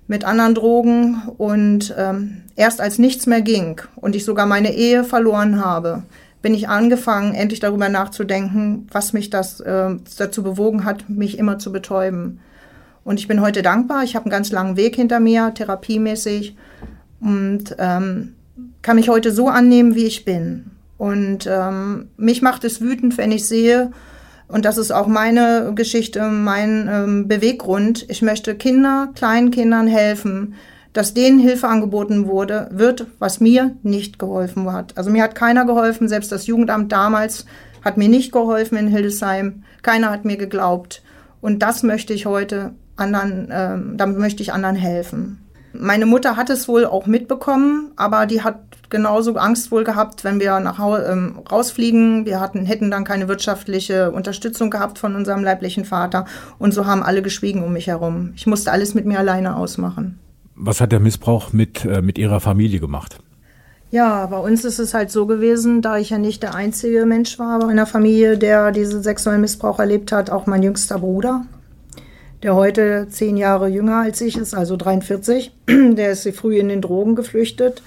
mit 0.08 0.24
anderen 0.24 0.54
Drogen 0.54 1.22
und 1.36 1.94
ähm, 1.96 2.42
erst 2.56 2.80
als 2.80 2.98
nichts 2.98 3.26
mehr 3.26 3.42
ging 3.42 3.80
und 3.94 4.16
ich 4.16 4.24
sogar 4.24 4.46
meine 4.46 4.74
Ehe 4.74 5.04
verloren 5.04 5.64
habe, 5.64 6.02
bin 6.42 6.54
ich 6.54 6.68
angefangen, 6.68 7.34
endlich 7.34 7.60
darüber 7.60 7.88
nachzudenken, 7.88 8.86
was 8.90 9.12
mich 9.12 9.30
das 9.30 9.60
äh, 9.60 9.96
dazu 10.16 10.42
bewogen 10.42 10.84
hat, 10.84 11.08
mich 11.08 11.38
immer 11.38 11.58
zu 11.58 11.72
betäuben. 11.72 12.40
Und 13.04 13.20
ich 13.20 13.28
bin 13.28 13.40
heute 13.40 13.62
dankbar. 13.62 14.04
Ich 14.04 14.14
habe 14.14 14.26
einen 14.26 14.30
ganz 14.30 14.50
langen 14.50 14.76
Weg 14.76 14.96
hinter 14.96 15.20
mir, 15.20 15.52
therapiemäßig, 15.54 16.56
und 17.20 17.74
ähm, 17.78 18.34
kann 18.82 18.96
mich 18.96 19.08
heute 19.08 19.32
so 19.32 19.48
annehmen, 19.48 19.94
wie 19.94 20.04
ich 20.04 20.24
bin. 20.24 20.70
Und 20.96 21.48
ähm, 21.50 22.08
mich 22.16 22.42
macht 22.42 22.64
es 22.64 22.80
wütend, 22.80 23.18
wenn 23.18 23.32
ich 23.32 23.46
sehe, 23.46 23.92
und 24.48 24.64
das 24.64 24.78
ist 24.78 24.90
auch 24.90 25.06
meine 25.06 25.72
Geschichte, 25.74 26.22
mein 26.22 26.88
ähm, 26.90 27.28
Beweggrund. 27.28 28.06
Ich 28.08 28.22
möchte 28.22 28.54
Kinder, 28.54 29.10
kleinen 29.14 29.50
Kindern 29.50 29.86
helfen, 29.86 30.54
dass 30.94 31.12
denen 31.12 31.38
Hilfe 31.38 31.68
angeboten 31.68 32.26
wurde, 32.26 32.68
wird, 32.72 33.06
was 33.18 33.40
mir 33.40 33.76
nicht 33.82 34.18
geholfen 34.18 34.72
hat. 34.72 34.96
Also 34.96 35.10
mir 35.10 35.22
hat 35.22 35.34
keiner 35.34 35.66
geholfen, 35.66 36.08
selbst 36.08 36.32
das 36.32 36.46
Jugendamt 36.46 36.90
damals 36.92 37.44
hat 37.84 37.98
mir 37.98 38.08
nicht 38.08 38.32
geholfen 38.32 38.78
in 38.78 38.88
Hildesheim. 38.88 39.64
Keiner 39.82 40.10
hat 40.10 40.24
mir 40.24 40.36
geglaubt. 40.36 41.02
Und 41.40 41.62
das 41.62 41.82
möchte 41.82 42.14
ich 42.14 42.26
heute 42.26 42.72
anderen, 42.96 43.48
ähm, 43.52 43.94
damit 43.96 44.18
möchte 44.18 44.42
ich 44.42 44.52
anderen 44.52 44.76
helfen. 44.76 45.47
Meine 45.72 46.06
Mutter 46.06 46.36
hat 46.36 46.50
es 46.50 46.66
wohl 46.66 46.84
auch 46.84 47.06
mitbekommen, 47.06 47.92
aber 47.96 48.26
die 48.26 48.42
hat 48.42 48.60
genauso 48.90 49.34
Angst 49.36 49.70
wohl 49.70 49.84
gehabt, 49.84 50.24
wenn 50.24 50.40
wir 50.40 50.60
nach 50.60 50.78
Hause 50.78 51.04
ähm, 51.10 51.40
rausfliegen. 51.50 52.24
Wir 52.24 52.40
hatten, 52.40 52.64
hätten 52.64 52.90
dann 52.90 53.04
keine 53.04 53.28
wirtschaftliche 53.28 54.10
Unterstützung 54.10 54.70
gehabt 54.70 54.98
von 54.98 55.14
unserem 55.14 55.44
leiblichen 55.44 55.84
Vater. 55.84 56.24
Und 56.58 56.72
so 56.72 56.86
haben 56.86 57.02
alle 57.02 57.22
geschwiegen 57.22 57.62
um 57.62 57.72
mich 57.72 57.86
herum. 57.86 58.32
Ich 58.34 58.46
musste 58.46 58.72
alles 58.72 58.94
mit 58.94 59.04
mir 59.04 59.18
alleine 59.18 59.56
ausmachen. 59.56 60.18
Was 60.54 60.80
hat 60.80 60.90
der 60.90 61.00
Missbrauch 61.00 61.52
mit, 61.52 61.84
äh, 61.84 62.02
mit 62.02 62.18
Ihrer 62.18 62.40
Familie 62.40 62.80
gemacht? 62.80 63.18
Ja, 63.90 64.26
bei 64.26 64.38
uns 64.38 64.64
ist 64.64 64.78
es 64.78 64.92
halt 64.92 65.10
so 65.10 65.26
gewesen, 65.26 65.80
da 65.80 65.96
ich 65.96 66.10
ja 66.10 66.18
nicht 66.18 66.42
der 66.42 66.54
einzige 66.54 67.06
Mensch 67.06 67.38
war 67.38 67.70
in 67.70 67.76
der 67.76 67.86
Familie, 67.86 68.36
der 68.36 68.70
diesen 68.70 69.02
sexuellen 69.02 69.40
Missbrauch 69.40 69.78
erlebt 69.78 70.12
hat, 70.12 70.28
auch 70.30 70.46
mein 70.46 70.62
jüngster 70.62 70.98
Bruder 70.98 71.46
der 72.42 72.54
heute 72.54 73.08
zehn 73.08 73.36
Jahre 73.36 73.68
jünger 73.68 74.02
als 74.02 74.20
ich 74.20 74.36
ist, 74.36 74.54
also 74.54 74.76
43. 74.76 75.52
Der 75.68 76.10
ist 76.12 76.28
früh 76.36 76.58
in 76.58 76.68
den 76.68 76.80
Drogen 76.80 77.16
geflüchtet 77.16 77.82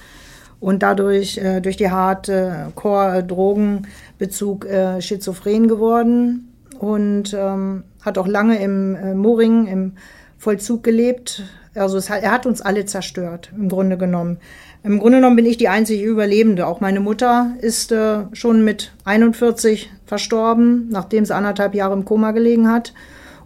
und 0.59 0.83
dadurch 0.83 1.37
äh, 1.37 1.61
durch 1.61 1.77
die 1.77 1.89
harte 1.89 2.71
Core-Drogenbezug 2.75 4.65
äh, 4.65 5.01
schizophren 5.01 5.67
geworden 5.67 6.53
und 6.79 7.33
ähm, 7.33 7.83
hat 8.01 8.17
auch 8.17 8.27
lange 8.27 8.61
im 8.61 8.95
äh, 8.95 9.13
Moring 9.13 9.67
im 9.67 9.93
Vollzug 10.37 10.83
gelebt. 10.83 11.43
Also 11.75 11.97
es 11.97 12.09
er 12.09 12.31
hat 12.31 12.45
uns 12.45 12.61
alle 12.61 12.85
zerstört, 12.85 13.51
im 13.55 13.69
Grunde 13.69 13.97
genommen. 13.97 14.37
Im 14.83 14.99
Grunde 14.99 15.19
genommen 15.19 15.35
bin 15.35 15.45
ich 15.45 15.57
die 15.57 15.69
einzige 15.69 16.03
Überlebende. 16.03 16.65
Auch 16.65 16.81
meine 16.81 16.99
Mutter 16.99 17.53
ist 17.61 17.91
äh, 17.91 18.23
schon 18.33 18.65
mit 18.65 18.91
41 19.05 19.91
verstorben, 20.05 20.89
nachdem 20.89 21.23
sie 21.23 21.35
anderthalb 21.35 21.75
Jahre 21.75 21.93
im 21.93 22.03
Koma 22.03 22.31
gelegen 22.31 22.69
hat. 22.69 22.93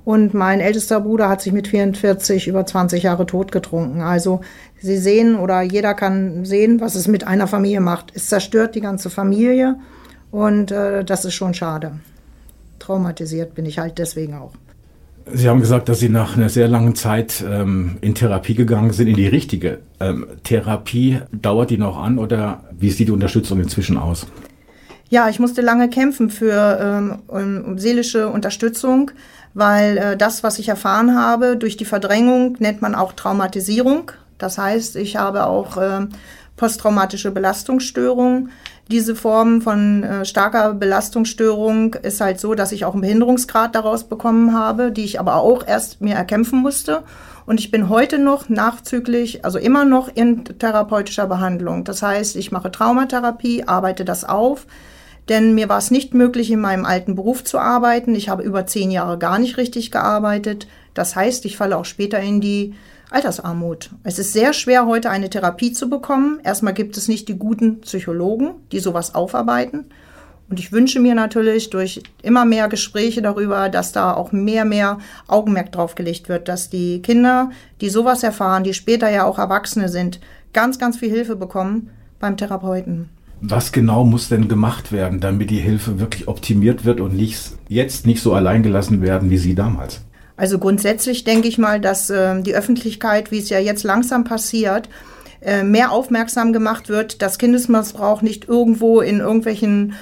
Und 0.05 0.35
mein 0.35 0.59
ältester 0.59 1.01
Bruder 1.01 1.27
hat 1.27 1.41
sich 1.41 1.51
mit 1.51 1.67
44 1.67 2.47
über 2.47 2.63
20 2.65 3.01
Jahre 3.01 3.25
totgetrunken. 3.25 4.01
Also 4.01 4.41
Sie 4.79 4.97
sehen 4.97 5.35
oder 5.35 5.63
jeder 5.63 5.95
kann 5.95 6.45
sehen, 6.45 6.79
was 6.79 6.93
es 6.93 7.07
mit 7.07 7.25
einer 7.25 7.47
Familie 7.47 7.81
macht. 7.81 8.11
Es 8.13 8.29
zerstört 8.29 8.75
die 8.75 8.81
ganze 8.81 9.09
Familie 9.09 9.77
und 10.29 10.71
äh, 10.71 11.03
das 11.03 11.25
ist 11.25 11.33
schon 11.33 11.55
schade. 11.55 11.93
Traumatisiert 12.77 13.55
bin 13.55 13.65
ich 13.65 13.79
halt 13.79 13.97
deswegen 13.97 14.35
auch. 14.35 14.53
Sie 15.33 15.49
haben 15.49 15.59
gesagt, 15.59 15.89
dass 15.89 15.99
Sie 15.99 16.09
nach 16.09 16.37
einer 16.37 16.49
sehr 16.49 16.67
langen 16.67 16.93
Zeit 16.93 17.43
ähm, 17.49 17.97
in 18.01 18.13
Therapie 18.13 18.53
gegangen 18.53 18.93
sind, 18.93 19.07
in 19.07 19.15
die 19.15 19.27
richtige 19.27 19.79
ähm, 19.99 20.27
Therapie. 20.43 21.19
Dauert 21.31 21.71
die 21.71 21.79
noch 21.79 21.97
an 21.97 22.19
oder 22.19 22.63
wie 22.77 22.91
sieht 22.91 23.07
die 23.07 23.11
Unterstützung 23.11 23.59
inzwischen 23.59 23.97
aus? 23.97 24.27
Ja, 25.09 25.29
ich 25.29 25.39
musste 25.39 25.61
lange 25.61 25.89
kämpfen 25.89 26.29
für 26.29 26.79
ähm, 26.79 27.15
um, 27.27 27.79
seelische 27.79 28.27
Unterstützung 28.27 29.11
weil 29.55 29.97
äh, 29.97 30.17
das, 30.17 30.43
was 30.43 30.59
ich 30.59 30.69
erfahren 30.69 31.17
habe, 31.17 31.57
durch 31.57 31.77
die 31.77 31.85
Verdrängung 31.85 32.57
nennt 32.59 32.83
man 32.83 32.93
auch 32.93 33.13
Traumatisierung. 33.13 34.11
Das 34.37 34.59
heißt, 34.59 34.97
ich 34.97 35.15
habe 35.15 35.47
auch 35.47 35.77
äh, 35.77 36.05
posttraumatische 36.57 37.31
Belastungsstörung. 37.31 38.49
Diese 38.91 39.15
Form 39.15 39.61
von 39.61 40.03
äh, 40.03 40.25
starker 40.25 40.73
Belastungsstörung 40.73 41.95
ist 41.95 42.21
halt 42.21 42.39
so, 42.39 42.53
dass 42.53 42.73
ich 42.73 42.85
auch 42.85 42.93
einen 42.93 43.01
Behinderungsgrad 43.01 43.73
daraus 43.73 44.03
bekommen 44.03 44.53
habe, 44.53 44.91
die 44.91 45.05
ich 45.05 45.19
aber 45.19 45.37
auch 45.37 45.65
erst 45.65 46.01
mir 46.01 46.15
erkämpfen 46.15 46.59
musste. 46.59 47.03
Und 47.45 47.59
ich 47.59 47.71
bin 47.71 47.89
heute 47.89 48.19
noch 48.19 48.49
nachzüglich, 48.49 49.45
also 49.45 49.57
immer 49.57 49.85
noch 49.85 50.09
in 50.13 50.43
therapeutischer 50.43 51.27
Behandlung. 51.27 51.85
Das 51.85 52.01
heißt, 52.01 52.35
ich 52.35 52.51
mache 52.51 52.71
Traumatherapie, 52.71 53.63
arbeite 53.63 54.03
das 54.03 54.25
auf, 54.25 54.65
denn 55.29 55.55
mir 55.55 55.69
war 55.69 55.77
es 55.77 55.91
nicht 55.91 56.13
möglich, 56.13 56.51
in 56.51 56.59
meinem 56.59 56.85
alten 56.85 57.15
Beruf 57.15 57.43
zu 57.43 57.57
arbeiten. 57.59 58.15
Ich 58.15 58.29
habe 58.29 58.43
über 58.43 58.67
zehn 58.67 58.91
Jahre 58.91 59.17
gar 59.17 59.39
nicht 59.39 59.57
richtig 59.57 59.91
gearbeitet. 59.91 60.67
Das 60.93 61.15
heißt, 61.15 61.45
ich 61.45 61.57
falle 61.57 61.77
auch 61.77 61.85
später 61.85 62.19
in 62.19 62.41
die 62.41 62.75
Altersarmut. 63.09 63.91
Es 64.03 64.19
ist 64.19 64.33
sehr 64.33 64.53
schwer, 64.53 64.85
heute 64.85 65.09
eine 65.09 65.29
Therapie 65.29 65.71
zu 65.71 65.89
bekommen. 65.89 66.39
Erstmal 66.43 66.73
gibt 66.73 66.97
es 66.97 67.07
nicht 67.07 67.27
die 67.27 67.37
guten 67.37 67.81
Psychologen, 67.81 68.55
die 68.71 68.79
sowas 68.79 69.15
aufarbeiten. 69.15 69.85
Und 70.47 70.59
ich 70.59 70.71
wünsche 70.71 70.99
mir 70.99 71.15
natürlich 71.15 71.71
durch 71.71 72.03
immer 72.21 72.45
mehr 72.45 72.67
Gespräche 72.67 73.21
darüber, 73.21 73.69
dass 73.69 73.91
da 73.91 74.13
auch 74.13 74.31
mehr, 74.31 74.63
mehr 74.63 74.99
Augenmerk 75.27 75.71
drauf 75.71 75.95
gelegt 75.95 76.29
wird, 76.29 76.47
dass 76.47 76.69
die 76.69 77.01
Kinder, 77.01 77.49
die 77.81 77.89
sowas 77.89 78.21
erfahren, 78.21 78.63
die 78.63 78.75
später 78.75 79.09
ja 79.09 79.25
auch 79.25 79.39
Erwachsene 79.39 79.89
sind, 79.89 80.19
ganz, 80.53 80.77
ganz 80.77 80.97
viel 80.97 81.09
Hilfe 81.09 81.35
bekommen 81.35 81.89
beim 82.19 82.37
Therapeuten. 82.37 83.09
Was 83.41 83.71
genau 83.71 84.05
muss 84.05 84.29
denn 84.29 84.47
gemacht 84.47 84.91
werden, 84.91 85.19
damit 85.19 85.49
die 85.49 85.59
Hilfe 85.59 85.99
wirklich 85.99 86.27
optimiert 86.27 86.85
wird 86.85 86.99
und 86.99 87.15
nicht, 87.15 87.39
jetzt 87.67 88.05
nicht 88.05 88.21
so 88.21 88.33
allein 88.33 88.63
gelassen 88.63 89.01
werden 89.01 89.29
wie 89.29 89.37
Sie 89.37 89.55
damals? 89.55 90.01
Also 90.37 90.59
grundsätzlich 90.59 91.23
denke 91.23 91.47
ich 91.47 91.57
mal, 91.57 91.79
dass 91.79 92.09
äh, 92.09 92.41
die 92.41 92.55
Öffentlichkeit, 92.55 93.31
wie 93.31 93.39
es 93.39 93.49
ja 93.49 93.59
jetzt 93.59 93.83
langsam 93.83 94.23
passiert, 94.23 94.89
äh, 95.41 95.63
mehr 95.63 95.91
aufmerksam 95.91 96.53
gemacht 96.53 96.89
wird, 96.89 97.21
dass 97.21 97.37
Kindesmissbrauch 97.37 98.21
nicht 98.21 98.47
irgendwo 98.47 99.01
in 99.01 99.19
irgendwelchen 99.19 99.93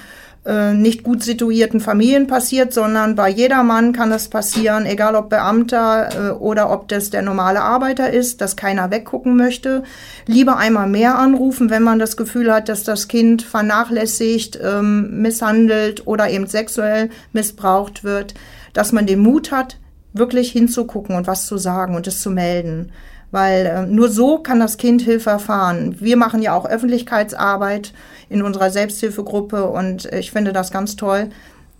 äh, 0.46 0.74
nicht 0.74 1.02
gut 1.02 1.22
situierten 1.22 1.80
Familien 1.80 2.26
passiert, 2.26 2.74
sondern 2.74 3.14
bei 3.14 3.30
jedermann 3.30 3.94
kann 3.94 4.10
das 4.10 4.28
passieren, 4.28 4.84
egal 4.84 5.16
ob 5.16 5.30
Beamter 5.30 6.08
äh, 6.12 6.30
oder 6.32 6.70
ob 6.70 6.88
das 6.88 7.10
der 7.10 7.22
normale 7.22 7.62
Arbeiter 7.62 8.12
ist, 8.12 8.40
dass 8.40 8.54
keiner 8.54 8.90
weggucken 8.90 9.36
möchte. 9.36 9.84
Lieber 10.26 10.58
einmal 10.58 10.86
mehr 10.86 11.18
anrufen, 11.18 11.70
wenn 11.70 11.82
man 11.82 11.98
das 11.98 12.16
Gefühl 12.16 12.52
hat, 12.52 12.68
dass 12.68 12.84
das 12.84 13.08
Kind 13.08 13.40
vernachlässigt, 13.40 14.58
ähm, 14.62 15.22
misshandelt 15.22 16.06
oder 16.06 16.28
eben 16.28 16.46
sexuell 16.46 17.08
missbraucht 17.32 18.04
wird, 18.04 18.34
dass 18.74 18.92
man 18.92 19.06
den 19.06 19.20
Mut 19.20 19.50
hat, 19.50 19.78
wirklich 20.12 20.52
hinzugucken 20.52 21.16
und 21.16 21.26
was 21.26 21.46
zu 21.46 21.56
sagen 21.56 21.96
und 21.96 22.06
es 22.06 22.20
zu 22.20 22.30
melden. 22.30 22.92
Weil 23.34 23.66
äh, 23.66 23.82
nur 23.84 24.10
so 24.10 24.38
kann 24.38 24.60
das 24.60 24.76
Kind 24.76 25.02
Hilfe 25.02 25.30
erfahren. 25.30 25.96
Wir 25.98 26.16
machen 26.16 26.40
ja 26.40 26.54
auch 26.54 26.66
Öffentlichkeitsarbeit 26.66 27.92
in 28.28 28.42
unserer 28.42 28.70
Selbsthilfegruppe 28.70 29.66
und 29.66 30.04
ich 30.12 30.30
finde 30.30 30.52
das 30.52 30.70
ganz 30.70 30.94
toll, 30.94 31.30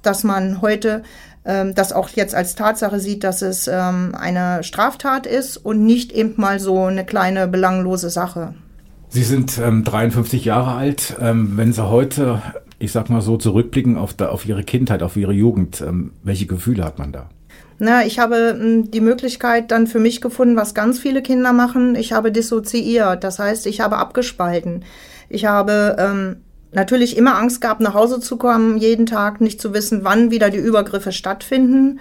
dass 0.02 0.24
man 0.24 0.62
heute 0.62 1.04
ähm, 1.44 1.72
das 1.72 1.92
auch 1.92 2.08
jetzt 2.08 2.34
als 2.34 2.56
Tatsache 2.56 2.98
sieht, 2.98 3.22
dass 3.22 3.40
es 3.40 3.68
ähm, 3.68 4.16
eine 4.18 4.64
Straftat 4.64 5.26
ist 5.28 5.56
und 5.56 5.86
nicht 5.86 6.10
eben 6.10 6.34
mal 6.38 6.58
so 6.58 6.86
eine 6.86 7.04
kleine 7.04 7.46
belanglose 7.46 8.10
Sache. 8.10 8.54
Sie 9.10 9.22
sind 9.22 9.56
ähm, 9.58 9.84
53 9.84 10.44
Jahre 10.44 10.72
alt. 10.72 11.16
Ähm, 11.20 11.52
wenn 11.54 11.72
Sie 11.72 11.88
heute, 11.88 12.42
ich 12.80 12.90
sag 12.90 13.10
mal 13.10 13.20
so, 13.20 13.36
zurückblicken 13.36 13.96
auf, 13.96 14.12
da, 14.12 14.30
auf 14.30 14.44
Ihre 14.44 14.64
Kindheit, 14.64 15.04
auf 15.04 15.16
Ihre 15.16 15.32
Jugend, 15.32 15.80
ähm, 15.82 16.14
welche 16.24 16.46
Gefühle 16.46 16.82
hat 16.82 16.98
man 16.98 17.12
da? 17.12 17.28
Na, 17.78 18.04
ich 18.04 18.18
habe 18.18 18.56
hm, 18.58 18.90
die 18.90 19.00
Möglichkeit 19.00 19.70
dann 19.70 19.86
für 19.86 19.98
mich 19.98 20.20
gefunden, 20.20 20.56
was 20.56 20.74
ganz 20.74 20.98
viele 20.98 21.22
Kinder 21.22 21.52
machen. 21.52 21.96
Ich 21.96 22.12
habe 22.12 22.30
dissoziiert, 22.30 23.24
das 23.24 23.38
heißt, 23.38 23.66
ich 23.66 23.80
habe 23.80 23.96
abgespalten. 23.96 24.84
Ich 25.28 25.46
habe 25.46 25.96
ähm, 25.98 26.36
natürlich 26.72 27.16
immer 27.16 27.36
Angst 27.36 27.60
gehabt, 27.60 27.80
nach 27.80 27.94
Hause 27.94 28.20
zu 28.20 28.36
kommen, 28.36 28.78
jeden 28.78 29.06
Tag 29.06 29.40
nicht 29.40 29.60
zu 29.60 29.74
wissen, 29.74 30.04
wann 30.04 30.30
wieder 30.30 30.50
die 30.50 30.58
Übergriffe 30.58 31.12
stattfinden. 31.12 32.00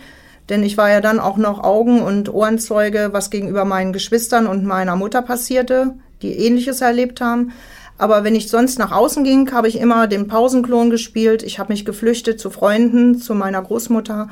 Denn 0.49 0.61
ich 0.63 0.77
war 0.77 0.89
ja 0.89 0.99
dann 0.99 1.19
auch 1.19 1.37
noch 1.37 1.63
Augen- 1.63 2.01
und 2.01 2.31
Ohrenzeuge, 2.33 3.09
was 3.13 3.29
gegenüber 3.29 3.63
meinen 3.63 3.93
Geschwistern 3.93 4.45
und 4.45 4.65
meiner 4.65 4.95
Mutter 4.95 5.21
passierte, 5.21 5.95
die 6.21 6.33
ähnliches 6.33 6.81
erlebt 6.81 7.21
haben. 7.21 7.53
Aber 7.97 8.23
wenn 8.23 8.35
ich 8.35 8.49
sonst 8.49 8.77
nach 8.79 8.91
außen 8.91 9.23
ging, 9.23 9.51
habe 9.53 9.69
ich 9.69 9.79
immer 9.79 10.07
den 10.07 10.27
Pausenklon 10.27 10.89
gespielt. 10.89 11.43
Ich 11.43 11.59
habe 11.59 11.71
mich 11.71 11.85
geflüchtet 11.85 12.39
zu 12.39 12.49
Freunden, 12.49 13.17
zu 13.19 13.35
meiner 13.35 13.61
Großmutter 13.61 14.29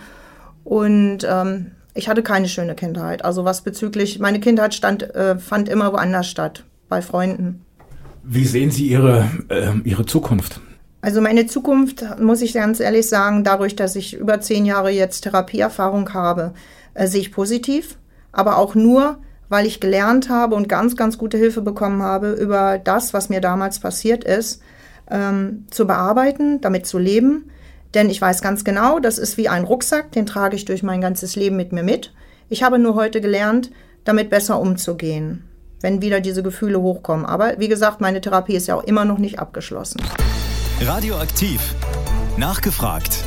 und 0.64 1.20
ähm, 1.28 1.72
ich 1.94 2.08
hatte 2.08 2.24
keine 2.24 2.48
schöne 2.48 2.76
Kindheit. 2.76 3.26
Also 3.26 3.46
was 3.46 3.62
bezüglich, 3.62 4.20
meine 4.20 4.40
Kindheit 4.40 4.74
stand, 4.74 5.04
äh, 5.16 5.38
fand 5.38 5.70
immer 5.70 5.92
woanders 5.92 6.28
statt, 6.28 6.64
bei 6.88 7.02
Freunden. 7.02 7.66
Wie 8.24 8.46
sehen 8.46 8.72
Sie 8.72 8.88
Ihre, 8.88 9.30
äh, 9.50 9.72
Ihre 9.84 10.06
Zukunft? 10.06 10.62
Also 11.02 11.20
meine 11.20 11.48
Zukunft, 11.48 12.06
muss 12.20 12.42
ich 12.42 12.54
ganz 12.54 12.80
ehrlich 12.80 13.10
sagen, 13.10 13.44
dadurch, 13.44 13.76
dass 13.76 13.96
ich 13.96 14.14
über 14.14 14.40
zehn 14.40 14.66
Jahre 14.66 14.92
jetzt 14.92 15.22
Therapieerfahrung 15.22 16.14
habe, 16.14 16.54
äh, 16.94 17.08
sehe 17.08 17.22
ich 17.22 17.32
positiv. 17.32 17.98
Aber 18.32 18.58
auch 18.58 18.76
nur, 18.76 19.18
weil 19.50 19.66
ich 19.66 19.80
gelernt 19.80 20.30
habe 20.30 20.56
und 20.56 20.70
ganz, 20.70 20.96
ganz 20.96 21.18
gute 21.18 21.38
Hilfe 21.38 21.62
bekommen 21.62 22.04
habe, 22.04 22.32
über 22.32 22.78
das, 22.78 23.14
was 23.14 23.30
mir 23.30 23.42
damals 23.42 23.80
passiert 23.80 24.24
ist, 24.24 24.62
ähm, 25.10 25.66
zu 25.72 25.88
bearbeiten, 25.88 26.62
damit 26.62 26.86
zu 26.86 27.00
leben 27.00 27.52
denn 27.94 28.10
ich 28.10 28.22
weiß 28.22 28.42
ganz 28.42 28.64
genau, 28.64 29.00
das 29.00 29.18
ist 29.18 29.38
wie 29.38 29.50
ein 29.50 29.64
Rucksack, 29.64 30.12
den 30.12 30.26
trage 30.26 30.56
ich 30.56 30.66
durch 30.66 30.84
mein 30.84 31.02
ganzes 31.02 31.36
Leben 31.36 31.58
mit 31.58 31.72
mir 31.72 31.84
mit. 31.84 32.14
Ich 32.50 32.64
habe 32.64 32.80
nur 32.80 32.96
heute 32.96 33.22
gelernt, 33.22 33.72
damit 34.04 34.30
besser 34.30 34.60
umzugehen, 34.60 35.48
wenn 35.82 36.02
wieder 36.02 36.22
diese 36.22 36.44
Gefühle 36.44 36.82
hochkommen. 36.82 37.26
Aber 37.26 37.60
wie 37.60 37.68
gesagt, 37.68 38.02
meine 38.02 38.22
Therapie 38.22 38.56
ist 38.56 38.68
ja 38.68 38.76
auch 38.76 38.84
immer 38.84 39.06
noch 39.06 39.18
nicht 39.18 39.40
abgeschlossen. 39.40 40.02
Radioaktiv. 40.82 41.76
Nachgefragt. 42.38 43.24